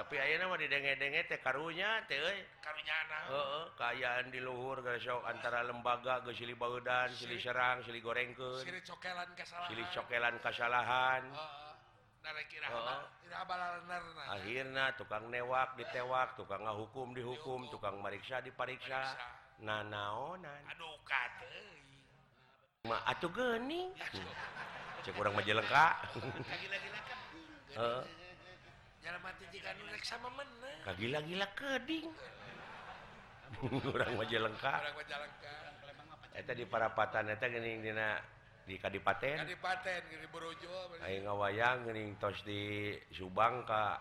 [0.00, 2.00] Tapi nama didenge-denge teh karunya
[3.76, 10.40] kayaan di luhur Gesok antara lembaga gesili baeudan Sili Serang Sili goreng ke Sili cokelan
[10.40, 11.22] kesalahan
[14.30, 19.16] akhirnya tukang newak ditewak tukang hukum dihukum tukang meriksa dipariksa.
[19.60, 20.64] Na naonan
[22.88, 24.32] aduh geni hmm.
[25.04, 26.00] cek kurang majalengka
[30.96, 32.08] gila-gila keding
[33.84, 34.74] kurang majalengka
[36.40, 38.16] tadi parapatan eta geuning dina
[38.70, 39.42] di Kadipaten.
[39.42, 43.98] Kadipaten Giri Burujo Aing ngawayang geuning tos di Subang ka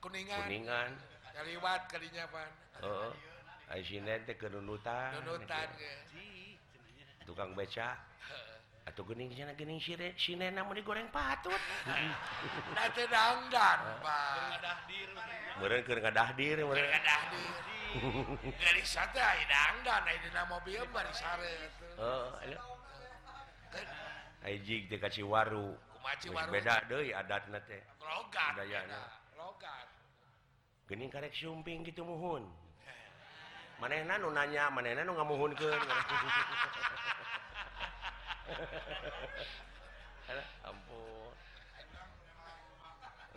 [0.00, 0.48] Kuningan.
[0.48, 0.90] Kuningan.
[1.36, 2.48] Kaliwat kadinya pan.
[2.80, 3.12] Heeh.
[3.12, 5.20] Uh, Aing sinden teh kenunutan.
[5.20, 5.92] Kenunutan ge.
[7.28, 8.00] Tukang beca.
[8.88, 11.52] Atuh geuning cenah geuning sire sinen namun digoreng patut.
[12.76, 15.08] Da teh dangdan Pak Dahdir
[15.60, 16.88] Meureun keur ngadahdir meureun.
[16.88, 17.52] ngadahdir.
[18.64, 22.79] Geus sateuh dangdan aya dina mobil mah disareut Heeh
[23.74, 23.84] aya.
[23.84, 23.86] Kan
[24.40, 25.76] Ai jig teh ka Ciwaru.
[25.92, 26.50] kumaha Ciwaru.
[26.52, 27.82] beda deui adatna teh.
[28.00, 28.56] Logat.
[28.56, 28.96] Budayana.
[28.96, 29.36] beda.
[29.36, 29.86] Logat.
[30.88, 32.48] Geuning karek sumping kitu muhun.
[33.80, 35.80] Manehna nu nanya, manehna nu ngamuhunkeun.
[40.30, 41.32] Alah, ampun.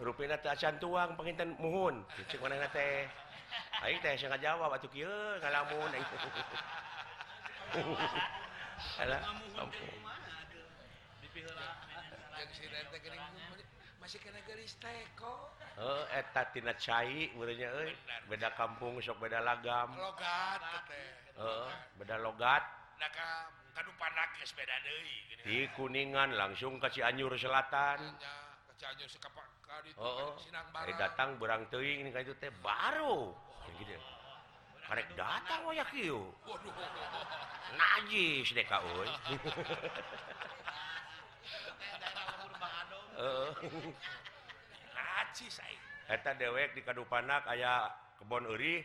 [0.04, 2.04] Rupina teh acan tuang panginten muhun.
[2.28, 3.08] Cek manehna teh.
[3.84, 6.08] Aing teh sing ngajawab atuh kieu ngalamun aing.
[9.04, 9.22] Alah,
[9.60, 10.13] ampun.
[14.04, 15.48] masih kena garis teko
[15.80, 17.96] oh, eta tina cai murinya eh.
[18.28, 19.96] beda kampung sok beda lagam.
[19.96, 20.60] Logat
[21.40, 22.64] oh, beda logat.
[23.00, 25.08] Naka kadu panak ya sepeda deh
[25.48, 28.00] di kuningan langsung ke Cianjur Selatan.
[28.20, 28.36] Ya,
[28.68, 30.32] ke Cianjur sekapak kadi oh, eh, oh.
[30.36, 30.84] sinang barat.
[30.84, 33.32] Hari datang berang teuing ini kayak itu teh baru.
[33.32, 33.72] Oh.
[33.80, 33.96] gitu
[34.84, 36.28] karek datang wayak iyo
[37.80, 38.84] najis deh kau
[46.10, 47.90] eta dewek di Kadupanak aya
[48.22, 48.80] kebon Uri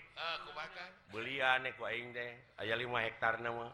[1.13, 3.71] belian deh aya 5 hektar nama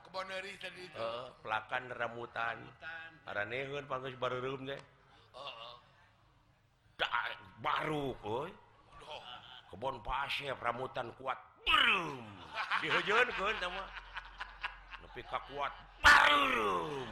[1.40, 2.58] pelakan rambutan.
[3.24, 4.80] Nehun panggus baru deh
[7.64, 8.52] baru koy
[9.72, 12.28] kebon pasir rambutan kuat brum
[12.84, 13.88] dihujun teh mah.
[15.00, 15.72] nepi kakuat
[16.04, 17.08] brum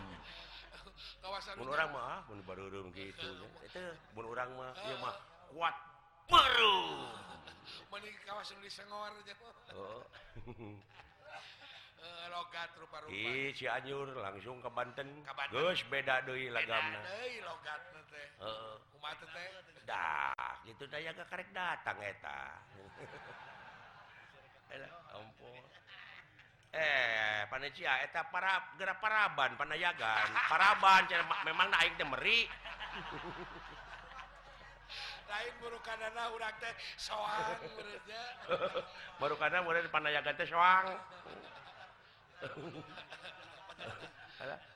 [1.22, 1.72] kawasan mah gitu.
[1.72, 1.90] orang
[4.54, 4.98] mah eh.
[5.00, 5.14] mah
[5.52, 5.76] kuat
[6.30, 6.78] baru
[8.28, 9.12] kawasan di Sengor
[9.76, 10.02] oh.
[12.02, 13.12] e, logat rupa-rupa.
[13.14, 15.08] Ih, Cianjur langsung ke Banten.
[15.22, 15.54] Ke Banten.
[15.54, 16.98] Geus beda deui lagamna.
[17.06, 18.74] deui logatna teh heeh.
[18.90, 19.48] Kumaha teh
[19.86, 22.40] dah gitu daya gak karek datang eta.
[25.12, 25.81] Ampun.
[26.72, 30.28] eh panitia eta para gerak paraban panayagan.
[30.48, 32.48] Paraban cara memang naik meri.
[35.32, 36.68] lain buru kanana urang teh
[37.00, 37.56] soang
[39.20, 40.92] baru kana mulai panayagan teh soang.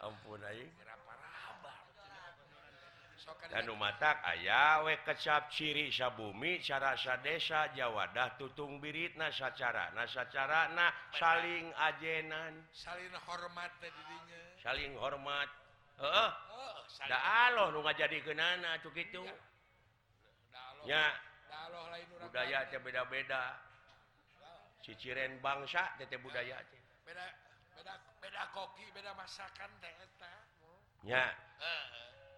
[0.06, 0.85] Ampun aing.
[3.76, 11.70] mata ayawe kecap ciri sabumi carasa desa Jawadah tutung birit sacara na sacara na saling
[11.90, 12.54] ajenan.
[12.72, 15.48] Salin hormat tadinya saling hormat.
[16.00, 16.30] Eh
[17.10, 19.22] Allah lu nggak jadi kenana tuh gitu
[20.86, 21.10] ya.
[22.22, 23.58] Budaya teh beda-beda.
[24.82, 26.82] Ciciren bangsa tete budaya teh.
[27.02, 27.26] Beda
[27.74, 29.92] beda beda koki beda masakan teh
[31.06, 31.26] ya.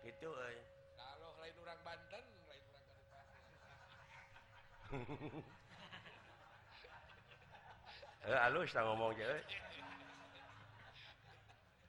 [0.04, 0.77] Gitu eh
[8.28, 9.40] Eh, halus ngomong eh.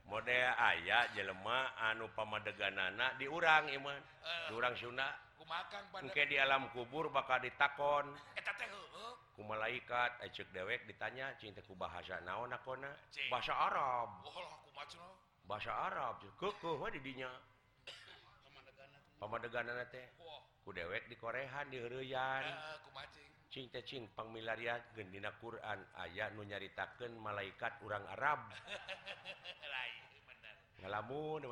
[0.10, 4.00] mode aya jelemah anu pamadegan anak diurang Iman
[4.52, 5.08] kurang urang Sunda.
[5.96, 8.12] Mungkin di alam kubur bakal ditakon.
[9.36, 12.92] Ku malaikat eh, ecek dewek ditanya cintaku bahasa naon kona
[13.32, 14.28] bahasa Arab.
[15.48, 16.20] Bahasa Arab.
[16.92, 17.32] Didinya.
[19.20, 20.08] Pemadegan teh.
[20.64, 21.16] ku dewek di
[23.82, 25.80] cing pamiliarian pemilariat Gendina Quran.
[25.98, 28.46] Ayat nyaritakeun malaikat urang Arab.
[30.80, 31.44] Ngalamun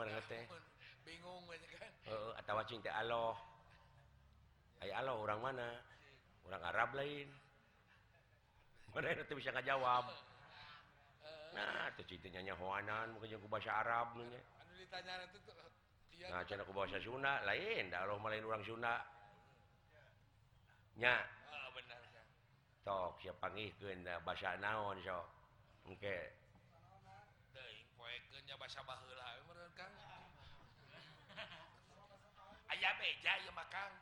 [1.04, 1.44] bingung
[2.40, 3.36] atau cing teh Allah
[4.84, 5.70] aya Allah orang mana?
[6.46, 7.28] Orang Arab lain.
[8.96, 10.08] Mana itu bisa nggak jawab
[11.58, 14.30] nah itu cintanya nyahoanan mungkin bahasa Arab anu
[14.78, 15.42] ditanya itu
[16.26, 19.06] ngacana ku bahasa Sunda lain da Allah malain urang Sunda
[20.98, 21.14] nya.
[21.54, 22.24] Oh, benar sia
[22.82, 25.26] tok siap pangihkeun da basa naon sok
[25.86, 26.18] engke.
[27.54, 29.94] Teuing poekeun nya basa baheula we meureun Kang.
[32.74, 33.94] Aya beja ieu mah Kang.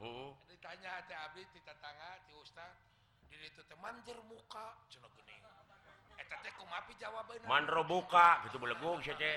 [0.00, 0.30] Heeh.
[0.48, 2.72] Ditanya teh abdi ti tatangga ti ustad
[3.28, 5.42] diri itu teman jermuka cenah geuning.
[6.16, 7.44] Eta teh kumaha pi jawabeunna?
[7.44, 9.36] Manro buka kitu belegung sia teh.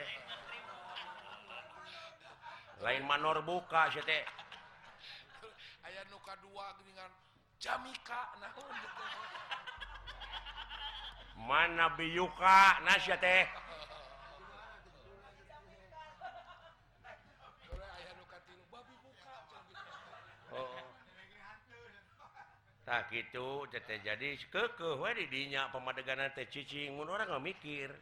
[2.81, 3.89] lain Manor buka
[5.85, 6.33] aya nuka
[7.61, 8.33] Jamika
[11.47, 13.45] mana biyuka nasya teh.
[20.51, 20.67] Oh.
[22.81, 26.97] Tak gitu jadi kekehnya pemadeganan teh cicing.
[26.97, 27.93] Orang nggak mikir.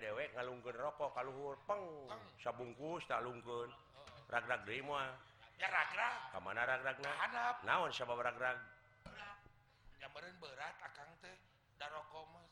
[0.00, 1.82] dewek ngalungkeun rokok kalluhur peng
[2.40, 3.68] sabungkus talungkeun
[4.28, 5.08] rag-rag deui moal
[5.56, 6.14] ya ragrag.
[6.32, 8.60] ka mana rag-ragna hadap naon sabab rag-rag?
[10.00, 11.36] Jambareun berat akang teh
[11.80, 12.44] da rokok mah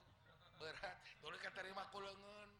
[0.56, 0.96] berat.
[1.20, 2.50] Tuluy katerima ku leungeun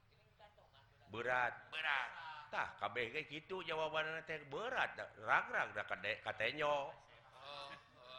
[1.08, 1.54] berat.
[1.72, 2.10] Berat.
[2.52, 4.92] Tah kabeh ge kitu jawabanna teh berat
[5.24, 6.92] rag-rag da kade katenyo.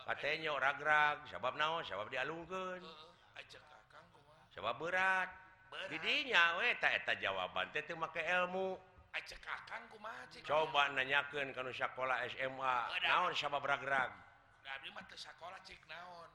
[0.06, 1.82] Katenyo rag-rag sabab naon?
[1.86, 2.82] Sabab dialungkeun.
[4.54, 5.45] Sabab berat.
[5.76, 5.92] Berat.
[5.92, 8.80] Di dinya we ta eta jawaban teh teu make ilmu.
[9.16, 10.44] Ajak akang ah, kumaha cik?
[10.44, 12.76] coba nanyakeun ka kanu sakola SMA
[13.08, 14.12] naon sabab ragrag
[14.60, 16.28] Da abdi mah teu sakola cik naon.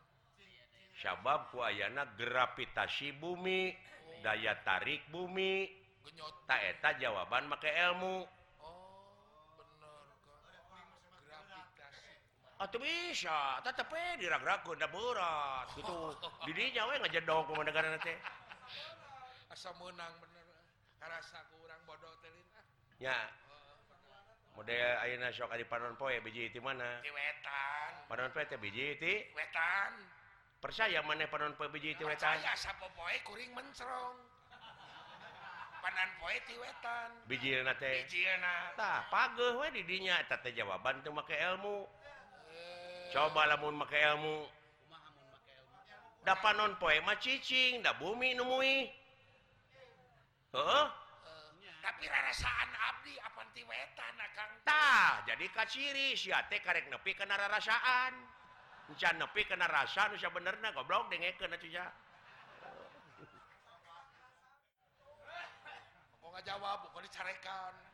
[0.96, 4.20] sabab ku ayana gravitasi bumi oh.
[4.24, 5.68] daya tarik bumi
[6.48, 8.24] ta eta jawaban make ilmu
[8.60, 10.08] Oh, bener
[10.68, 10.88] kan.
[11.24, 12.12] Gravitasi.
[12.64, 16.16] atuh bisa tetep we dirag-ragkeun da berat gitu
[16.48, 18.16] di dinya we ngajedog ku negara teh
[19.50, 20.62] asa menang bener eh.
[21.02, 22.66] karasa kurang bodoh telin ah.
[23.02, 23.18] nya
[23.50, 23.74] oh.
[24.54, 27.02] model ayeuna sok ari panon poe biji ti mana?
[27.02, 27.90] Ti wetan.
[28.06, 29.26] Panon poe teh biji ti?
[29.34, 29.92] Wetan.
[30.62, 32.38] Percaya mana panon poe biji ti wetan?
[32.38, 34.16] Percaya sapo poe kuring mencrong
[35.82, 37.10] panon poe ti wetan.
[37.26, 38.06] Biji na teh?
[38.06, 40.14] Bijina tah pageuh we di dinya.
[40.22, 41.90] Eta teh jawaban teu make ilmu.
[42.54, 43.10] Eh.
[43.10, 44.46] Coba lamun make ilmu?
[46.22, 48.99] Da panon poe mah cicing da bumi numui.
[50.54, 50.86] huh?
[51.62, 58.14] Eh, tapi rasaan Abdi apatitantah jadi kaciri si karek nepi kena rasaan
[58.90, 61.34] hujan nepi kena rasa Nusa bener goblok denge
[66.46, 67.89] jawab dicarekan.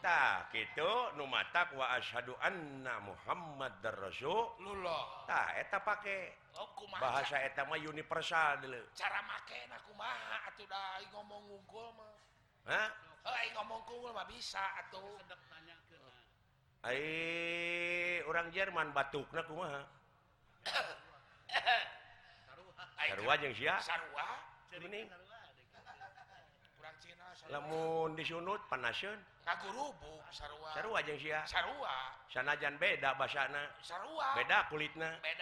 [0.00, 1.14] tah gitu.
[1.16, 6.36] Nu matak wa asyhadu anna Muhammad Rasulullah tah eta pake.
[6.58, 6.66] Oh,
[6.98, 12.12] bahasa eta mah universal dulu cara make na kumaha atuh da ngomong unggul mah.
[12.66, 12.88] Hah?
[13.22, 15.14] Hei ngomong unggul mah bisa atuh.
[15.22, 15.96] Sedek nanya ke
[16.80, 19.84] Ai orang Jerman batukna kumaha
[23.10, 23.74] Sarua jeung sia?
[23.82, 24.26] Sarua?
[24.70, 25.10] Mending.
[26.78, 29.18] Kurang Cina Lamun disunut panaseun.
[32.30, 33.66] sanajan beda basana.
[33.82, 34.38] Sarua.
[34.38, 35.10] Beda kulitna.
[35.26, 35.34] E,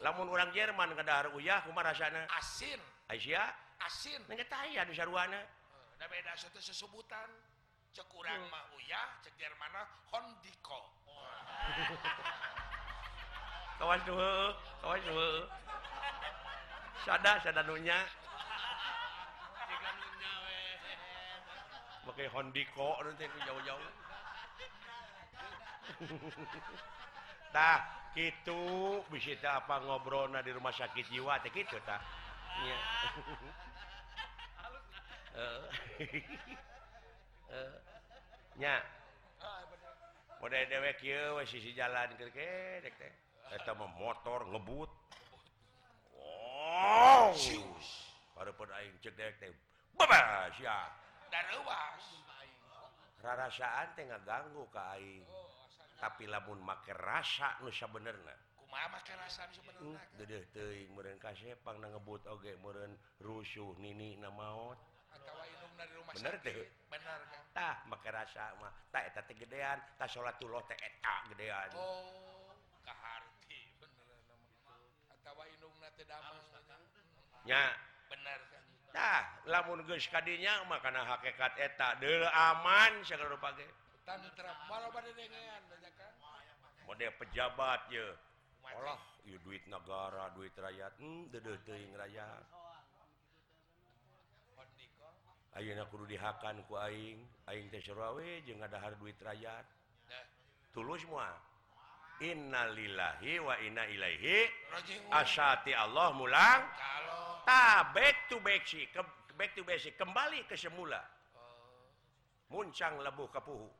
[0.00, 1.04] Lamun orang Jerman ke
[1.36, 2.24] uyah rasana?
[2.40, 2.80] Asin.
[3.12, 3.44] Asia
[3.84, 4.24] asin.
[6.00, 7.28] E, beda satu sesubutan.
[7.90, 8.54] Cekurang hmm.
[8.54, 9.82] mah uyah cek Jermana
[10.14, 10.94] Hondiko.
[13.80, 14.52] Kawan dulu
[14.84, 15.30] kawan dulu
[17.02, 17.98] sada sada nunya.
[22.06, 22.96] pakai Hondiko
[23.46, 23.90] jauh-jauh.
[27.54, 27.80] Dah
[28.14, 28.62] gitu.
[29.10, 32.02] Teh apa ngobrolna di rumah sakit jiwa teh gitu tak
[32.60, 32.78] ya.
[35.38, 35.64] uh,
[37.54, 37.74] uh,
[38.58, 38.82] nya.
[40.40, 43.12] Model dewek kieu we sisi jalan keur kedek teh.
[43.50, 44.90] Eta mah motor ngebut.
[46.16, 47.34] Wow.
[47.34, 47.88] Sius.
[48.34, 49.52] pada aing cek dek teh.
[49.98, 50.88] Babas ya.
[53.20, 55.50] rarasaan tengah ganggu Ka oh,
[56.00, 58.16] tapi labun make rasa nusa bener
[61.92, 62.56] ngebut oge
[63.20, 64.32] rusuh Nini na
[65.96, 66.34] rumah bener
[67.52, 71.68] tah make rasa mah tak eta teh gedean tah salatullah teh eta gedean.
[71.76, 72.52] Oh
[72.84, 74.20] kaharti bener
[75.12, 76.38] atawa indungna teh damang
[77.48, 77.72] nya.
[78.10, 78.40] Bener
[78.90, 83.66] Tah, lamun geus kadinya mah kana hakikat eta deul aman sagala rupa ge.
[84.02, 86.86] Tantra maloba dedengan sagara page.
[86.86, 88.06] Mode pejabat ye.
[88.70, 92.44] Olah, ieu duit negara, duit rakyat, hmm, deudeuh teuing rakyat.
[95.58, 99.66] Ayeuna kudu dihakan ku aing, aing teh surawe jeung ngadahar duit rakyat.
[100.70, 101.34] Tulus moal.
[102.20, 104.44] Innalillahi wa inna Ilaihi
[105.08, 106.60] asati Allah mulang
[107.48, 109.00] ta back to back ke
[109.40, 111.00] back to basic kembali ke semula.
[111.32, 112.52] Oh.
[112.52, 113.72] Muncang lebu kepuhu oh,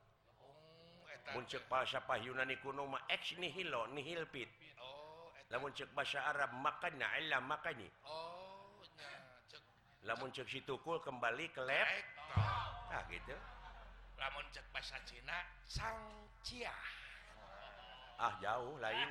[1.36, 4.49] muncak bahasa Yunani kuno ma ex nihilo nihil pit
[4.80, 7.93] oh, lamun cek bahasa Arab makanya illa makanya.
[8.09, 8.80] Oh,
[10.09, 10.49] lamun cek.
[10.49, 11.88] Situkul kembali ke lab.
[12.88, 13.36] Nah gitu.
[14.16, 16.99] Lamun cek bahasa Cina sang ciah
[18.20, 19.08] ah jauh lain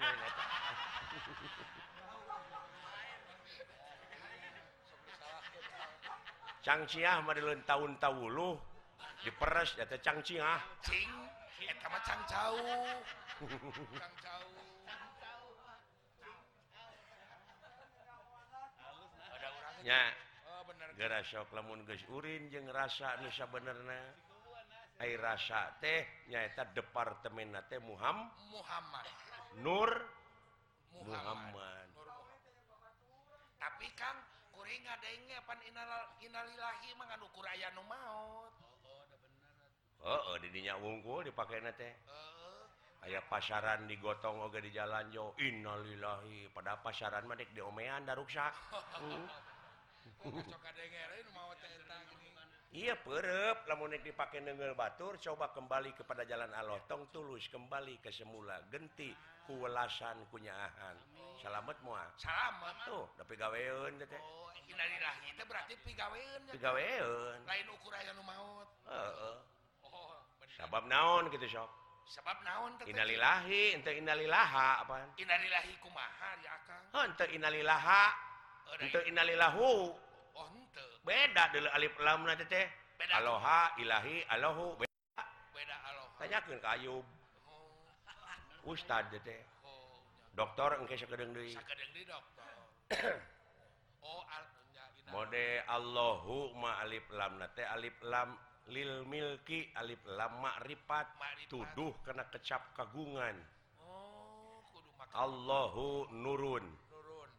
[6.62, 8.54] cangciah Madelun tahun tawulu
[9.26, 11.10] diperes data cangciah cing
[11.66, 12.54] eta mah cangcau
[13.98, 14.46] cangcau
[19.82, 20.02] nya
[20.54, 24.29] oh bener geus sok lamun geus urin jeung rasa nu sabenerna
[25.00, 29.08] air rasa teh nyaeta departemen teh Muhammad Muhammad
[29.60, 29.90] Nur
[30.94, 31.86] Muhammad, Muhammad.
[31.96, 33.08] Nur Muhammad.
[33.60, 34.18] tapi Kang
[34.54, 38.54] kuring ngadenge pan inal, inalilahi menganukur ayah nu maut
[40.00, 42.08] Oh, oh didinya wungkul dipakai nate.
[42.08, 42.64] Uh,
[43.04, 45.36] aya pasaran digotong oge di jalan jo.
[45.44, 46.48] Innalillahi.
[46.56, 48.56] Pada pasaran mah dek diomean daruksak.
[48.72, 49.28] Oh, uh.
[50.32, 50.40] oh,
[52.76, 53.66] ia perep.
[53.66, 58.62] Lamunik dipakai neungeul Batur coba kembali kepada jalan Alotong tulus kembali ke semula.
[58.70, 59.10] Genti
[59.50, 60.98] kuwelasan kunyaahan
[61.42, 62.04] salamet mua.
[62.20, 62.76] Salamet.
[62.86, 64.22] Tuh udah teh teh.
[64.22, 68.68] oh innalillah teh berarti pegaweun pegaweun lain ukuran maut.
[68.86, 69.36] Heeh.
[69.88, 70.14] Oh
[70.60, 71.70] sebab naon gitu sok?
[72.12, 75.10] Sebab naon teh innalillahi ente innalillaha apaan?
[75.16, 78.04] Innalillahi kumaha ya akang henteu innalillaha.
[78.78, 79.98] Henteu innalillahu.
[81.04, 82.66] beda dulu Alif lam teh
[83.00, 85.26] beda aloha ilahi alohu beda.
[85.56, 86.18] Beda aloha.
[86.20, 87.06] Tanyakeun ka Ayub.
[87.48, 88.72] Oh.
[88.72, 90.04] ustad teh oh,
[90.36, 91.56] dokter engke sakedeung deui.
[91.56, 92.54] Sakedeung deui dokter
[94.10, 94.46] oh al
[95.10, 98.38] mode Allahu ma alif lam teh alif lam
[98.70, 101.08] lil milki alif lam ma'rifat.
[101.50, 103.34] Tuduh kena kecap kagungan.
[103.82, 106.66] Oh kudu Allahu nurun.
[106.94, 107.32] Nurun.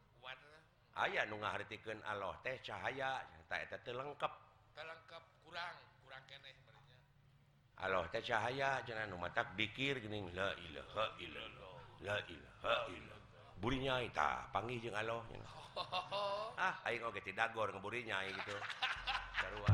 [0.98, 3.39] Aya nu ngahartikeun Allah teh cahaya.
[3.50, 4.32] tete lengkap
[4.78, 5.76] lengkap kurang
[6.06, 6.54] kurang keeh
[7.80, 11.74] Allah teh cahaya jangan matak pikir geuning la ilaha illallah
[12.04, 13.20] la ilaha illallah
[13.60, 15.20] buri nyai tah panggil jeung Allah
[15.76, 16.52] oh.
[16.56, 18.56] ah aing oge ti dagor ngeburi nyai gitu.
[19.36, 19.72] Sarua.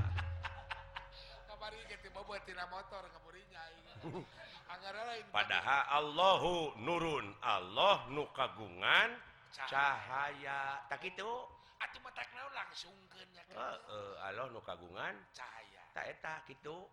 [1.49, 3.75] Kabari ge ti boboh tina motor ngeburi nyai.
[4.75, 5.25] Anggar lain.
[5.31, 9.15] Padahal Allahu nurun Allah nu kagungan
[9.55, 10.83] cahaya.
[10.91, 15.15] tak kitu atuh mah tak naon langsungkeun nya kan eh, Allah nu kagungan.
[15.33, 15.83] Cahaya.
[15.93, 16.89] Tak eta kitu.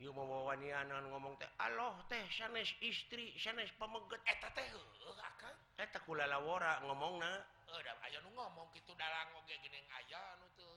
[0.00, 6.00] Ieu mawawanianan ngomong teh Allah teh sanes istri sanes pameget eta teh heueuh akang eta
[6.08, 7.44] kulalawara ngomongna.
[7.68, 10.72] Eh aya nu ngomong kitu dalang oge geneng aya anu teu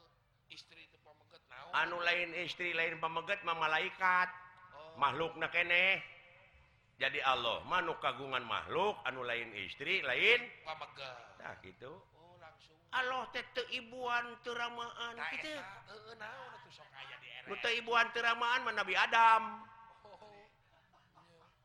[0.51, 1.72] istri teu pameget naon?
[1.72, 4.30] Anu lain istri lain pameget mah malaikat.
[4.74, 6.03] Oh, makhlukna keneh
[7.01, 11.91] jadi Allah mah nu kagungan makhluk anu lain istri lain pameget nah gitu
[12.94, 13.26] Allah
[13.74, 15.16] ibuan teramaan
[17.82, 19.66] ibuan teramaan Nabi Adam.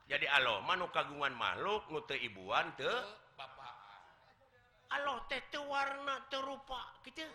[0.09, 2.89] Jadi Allah manu kagungan makhluk nute ibuan te
[4.89, 7.29] Allah teh warna terupa gitu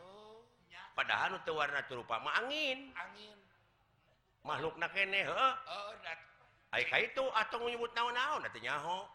[0.98, 2.90] padahal nute warna terupa mah angin.
[2.98, 3.38] Angin.
[4.42, 5.50] Makhluk nakene he
[7.06, 9.06] itu atau nyebut naon-naon atuh nyaho.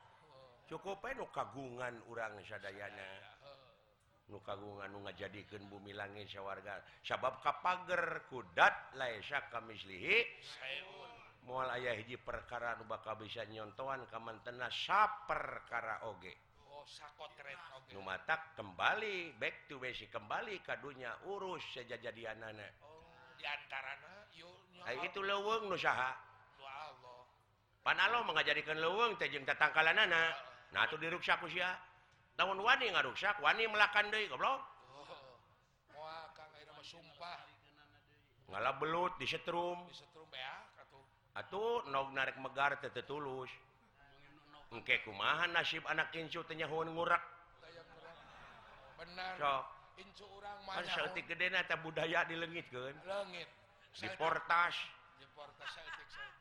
[0.71, 1.03] Cukup
[1.35, 3.38] kagungan urang sadayana.
[4.45, 10.29] kagungan nu ngajadikeun bumi langit sawarga sabab kapager kudat laisa kamislihi.
[11.49, 16.37] Moal aya hiji perkara nu bakal bisa nyontohan ka mantena saperkara oh, oge.
[17.97, 22.69] Nu matak kembali back to basic kembali ka dunya urus sejajadianana.
[22.85, 24.53] Oh, di antarana yuk
[25.09, 26.13] itu leuweung nu saha.
[26.61, 27.25] Allah.
[27.81, 30.37] Panalo mangajadikeun leuweung teh jeung tatangkalanana.
[30.77, 31.88] Nah atuh diruksa ku sia.
[32.39, 34.63] namun Wani ngaruksak Wani melakan deui goblok.
[35.99, 36.23] Oh,
[38.49, 39.85] Ngalah belut di setrum.
[39.85, 41.05] Atuh.
[41.37, 43.51] Atuh nog narik megar tete tulus
[44.73, 47.23] engke kumaha nasib anak incu teh huan ngurak.
[48.99, 49.65] Benar so,
[49.97, 53.49] incu orang mana saeutik gedena teh budaya dileungitkeun leungit
[53.97, 54.75] di portas.
[55.17, 56.37] Di portas saeutik saeutik.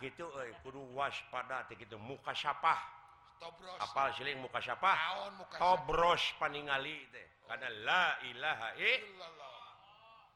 [0.00, 2.80] gitu eh, kudu waspada teh gitu muka sapah.
[3.42, 3.78] Tobros.
[3.82, 4.94] Apal siling muka sapah?
[4.94, 5.56] Taon muka.
[5.58, 9.58] tobros paningali teh karena la ilaha illallah.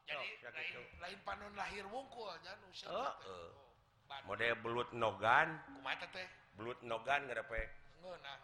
[0.07, 3.49] Jadi oh, lain, lain panon lahir wungkul jangan usah Heeh.
[4.23, 5.55] model belut nogan.
[5.67, 6.27] Kumaha teh
[6.59, 7.67] belut nogan nggak dapet
[8.03, 8.37] ngenah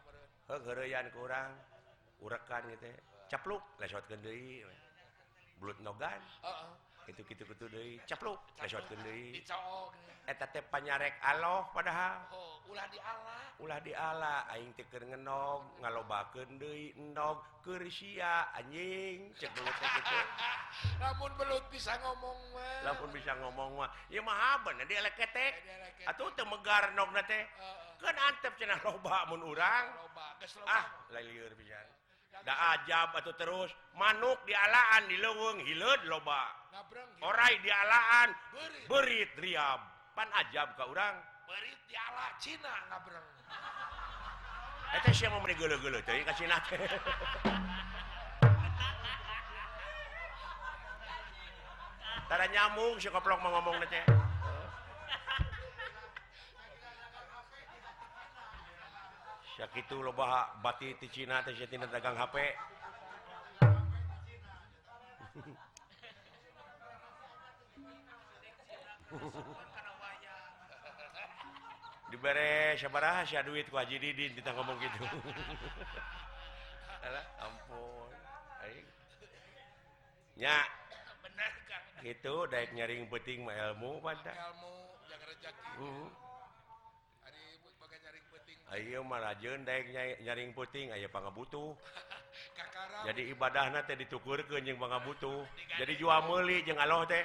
[0.50, 1.56] hegereyan kurang
[2.20, 2.92] urekan gitu
[3.32, 4.64] capluk lesot deui
[5.60, 6.20] belut nogan.
[6.44, 6.72] Uh -uh.
[7.08, 7.44] gitu-gitu
[10.56, 12.32] teh panyarek Allah padahal.
[12.32, 12.96] Oh, ulah di
[13.60, 19.36] ulah di aing aing keur ngenog ngalobakeun deui endog keur sia anjing.
[19.36, 20.20] Cek belut kitu.
[21.04, 22.80] Lamun belut bisa ngomong mah.
[22.88, 23.92] Lamun bisa ngomong mah.
[24.08, 27.44] Ieu mah bener dia eleketek ketek atuh teu megar nogna teh.
[28.00, 29.86] Kan antep cenah loba mun urang.
[30.08, 30.72] Loba geus loba.
[30.72, 31.88] Ah lelieur pisan.
[32.48, 33.76] Da ajab atuh terus.
[34.00, 36.63] Manuk di alaan di leuweung hileud loba.
[37.22, 38.30] orai dialaan.
[38.90, 41.18] Berit Riab pan ajab ke orang
[41.50, 43.26] berit diala Cina ngabreng
[44.94, 46.54] eta eh, sih mau meni gelo-gelo teh ka Cina
[52.30, 54.06] Tara nyamuk si koplok mau ngomong teh.
[59.54, 62.36] Sakitu itu loba bati ti Cina teh si tina dagang HP
[72.14, 75.02] diberre sia duit waji Didin kita ngomong gitu.
[77.44, 78.16] Ampunnya
[82.04, 84.36] itu daek nyaring peting ilmu pada
[85.80, 86.04] mm-hmm.
[86.04, 86.10] uh.
[88.74, 89.94] Ayo marajun Daik
[90.26, 91.78] nyaring puting Ayo pang butuh
[93.08, 95.46] jadi ibadah nanti ditukur ke yang bang butuh
[95.78, 97.22] jadi jual meli jeung Allah teh.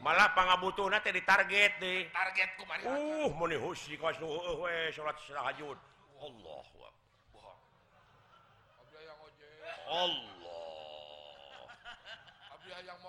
[0.00, 2.50] malah pangabutuh nanti di target nih target
[2.84, 5.78] uh meni husi kas nu heueuh we salat tahajud
[6.20, 6.64] Allah
[9.88, 10.28] Allah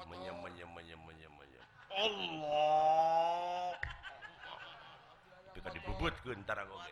[0.08, 3.76] menyem menyem menyem menyem menyem Allah
[5.52, 6.92] ketika dibubut ke antara gue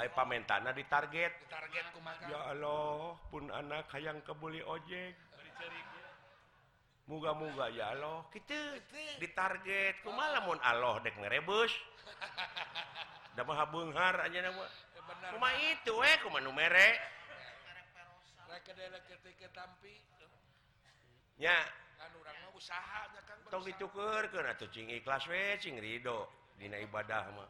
[0.00, 1.28] Ay pamentana di target.
[1.44, 2.24] Di target kumaha?
[2.24, 5.12] Ya Allah, pun anak hayang kebuli ojek.
[5.60, 5.80] Cari
[7.06, 8.56] muga-muga ya Allah kita
[9.22, 11.72] ditarget ke malamun Allah dek ngerebus
[13.36, 14.64] da maha benghar aja nama
[15.10, 16.96] Kumaha itu eh cuma numere
[21.40, 21.56] ya
[22.60, 23.08] usaha
[23.48, 26.28] tong dicukur kena tuh cing ikhlas we cing rido.
[26.60, 27.48] Dina ibadah mah.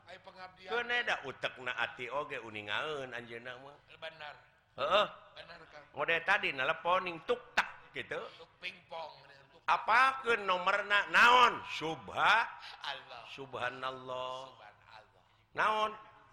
[0.70, 3.74] Kena eh, da utek na ati oge uningaeun anjeunna mah.
[3.98, 4.34] Benar.
[4.78, 5.06] Heeh.
[5.34, 5.84] Benar kang.
[5.98, 8.22] Mode tadi neleponing tuk tak gitu.
[8.62, 9.29] Pingpong
[9.70, 11.54] apa ke nomor na naon?
[11.78, 12.42] Subha
[12.82, 15.22] Allah Subhanallah, Subhanallah.
[15.54, 15.90] naon?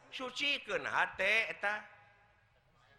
[0.09, 1.83] Suci keeta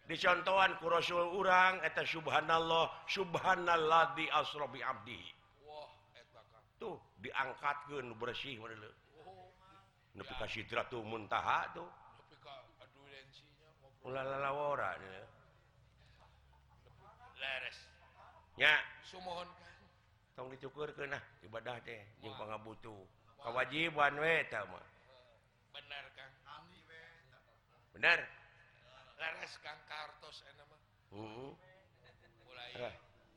[0.07, 3.09] dicontohan ku Rasul urang eta Subhanallah.
[3.11, 5.19] Subhanallah di asrobi Abdi
[5.67, 5.89] wow,
[6.79, 8.55] tuh diangkat ke bersih
[10.47, 11.89] sidratul muntaha tuh.
[18.59, 18.75] Ya
[20.39, 23.03] tong dicukur ke nah ibadah teh jeung pangabutuh.
[23.43, 24.79] Kawajiban we eta mah.
[25.75, 26.31] Bener Kang.
[27.91, 28.23] Bener
[29.19, 30.79] laras Kang kartos eta eh, mah
[31.11, 31.51] heeh.
[32.47, 32.71] Mulai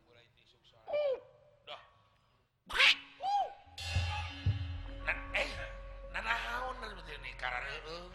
[0.07, 0.87] mulai tisuk soal.
[1.67, 1.83] Dah.
[5.03, 5.51] Nah eh
[6.15, 8.15] nanahaun betul nih karareueung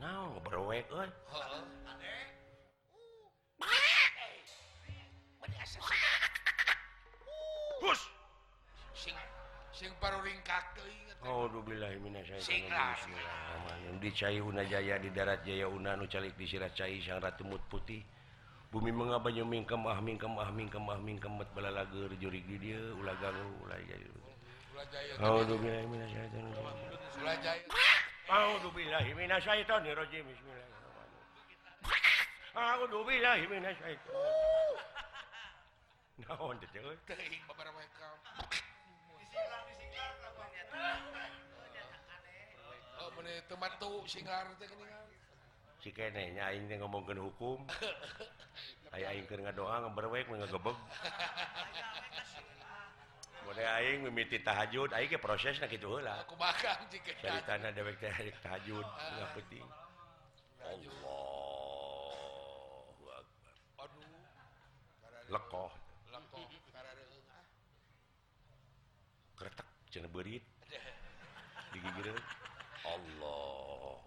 [0.00, 1.12] naon berwek euy.
[1.36, 1.79] Heeh.
[7.80, 7.96] Oh,
[14.68, 18.04] jaya di darat Jaya Unanu calik di sirat cair sang Ratu Mut putih.
[18.70, 23.16] Bumi mengabanya mingkem ah mingkem ah mingkem ah mingkem met bala lager juri dia ulah
[23.18, 24.08] galu ulah jaya.
[25.20, 26.56] A'udzubillahi oh, minasyaitonir
[27.24, 27.60] rajim.
[28.30, 30.24] A'udzubillahi oh, minasyaitonir rajim.
[30.28, 32.54] Bismillahirrahmanirrahim.
[32.54, 34.99] A'udzubillahi minasyaitonir.
[36.26, 38.16] naon teuing beberapa ikam
[43.00, 45.08] oh mene teu matu singar teh geuningan
[45.80, 47.58] si kene nya aing teh ngomongkeun hukum.
[48.94, 50.76] Aya aing keur ngadoa ngaberwek ngagebeg
[53.48, 56.20] Mode aing mimiti tahajud aing ge prosesna kitu heula.
[56.28, 59.64] Kumaha jikeun caritana dewek teh hari tahajud nya penting.
[60.60, 61.40] Allah
[65.30, 65.79] lekoh.
[69.98, 70.46] berit
[71.74, 72.14] digigir
[72.86, 73.98] Allah.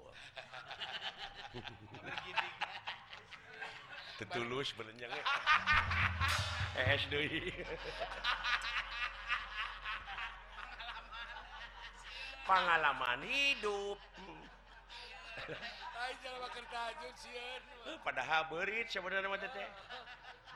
[4.16, 5.12] Tetulus berenjang
[6.88, 7.52] es deui.
[12.48, 14.00] Pengalaman hidup.
[18.04, 19.68] Padahal berit sebenarnya mah teh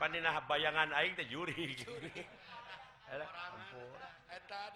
[0.00, 1.76] pandinah bayangan aing teh juri.
[3.08, 4.07] Ampun.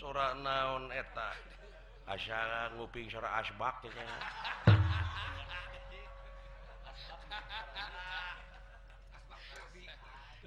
[0.00, 1.36] sorak naon eta?
[2.08, 3.92] Asa nguping sora asbak teh.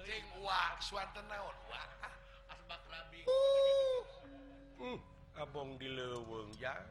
[0.02, 1.54] Cing uak suanten naon?
[1.70, 1.90] Uak
[2.50, 3.22] asbak rabi.
[4.82, 4.98] Eh
[5.38, 6.86] abong di leuweung jang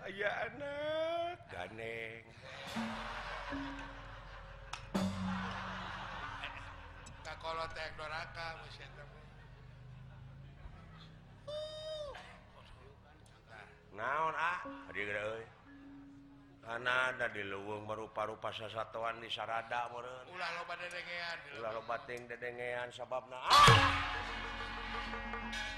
[0.00, 2.24] aya anak ganeng.
[7.22, 9.19] Ka kolot ektoraka mah.
[13.94, 14.58] naon ah?
[16.70, 20.22] karena ada di luwung merupa-rupa sesatuan di sarada meureun.
[20.30, 20.50] Ulah
[21.74, 22.88] loba dedengean.
[22.94, 23.42] Sabab na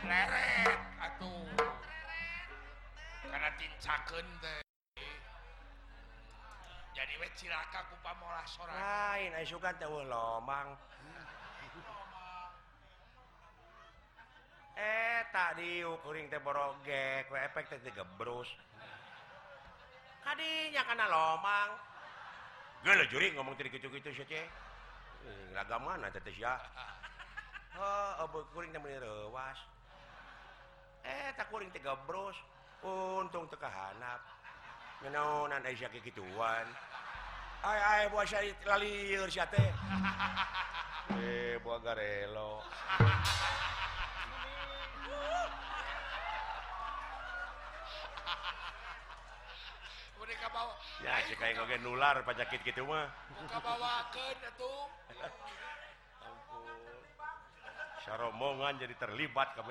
[0.05, 1.49] leret atuh.
[3.25, 4.61] Karena tincakeun teh.
[6.93, 10.77] Jadi we cilaka ku pamolah sorangan lain asukan teh lombang.
[14.77, 18.49] eh teh teboroge we efek teh digebrus.
[20.23, 21.71] Kadinya kana lomang.
[22.83, 24.47] Gue juri ngomong tadi gitu-gitu sih cek
[25.55, 26.59] raga hmm, mana teh teh sia?
[27.79, 29.59] Oh abu kuring temen rewas
[31.07, 32.37] eh tak kuring teh gebrus.
[32.83, 34.19] Untung teka Ngenaonan
[35.07, 36.67] ngenaunan Aisyah kegituan
[37.63, 39.71] ay ay buah sia lalieur sia teh.
[41.15, 42.67] Eh buah garelo.
[51.83, 53.11] nular panyakit gitu mah
[58.13, 59.57] rombongan jadi terlibat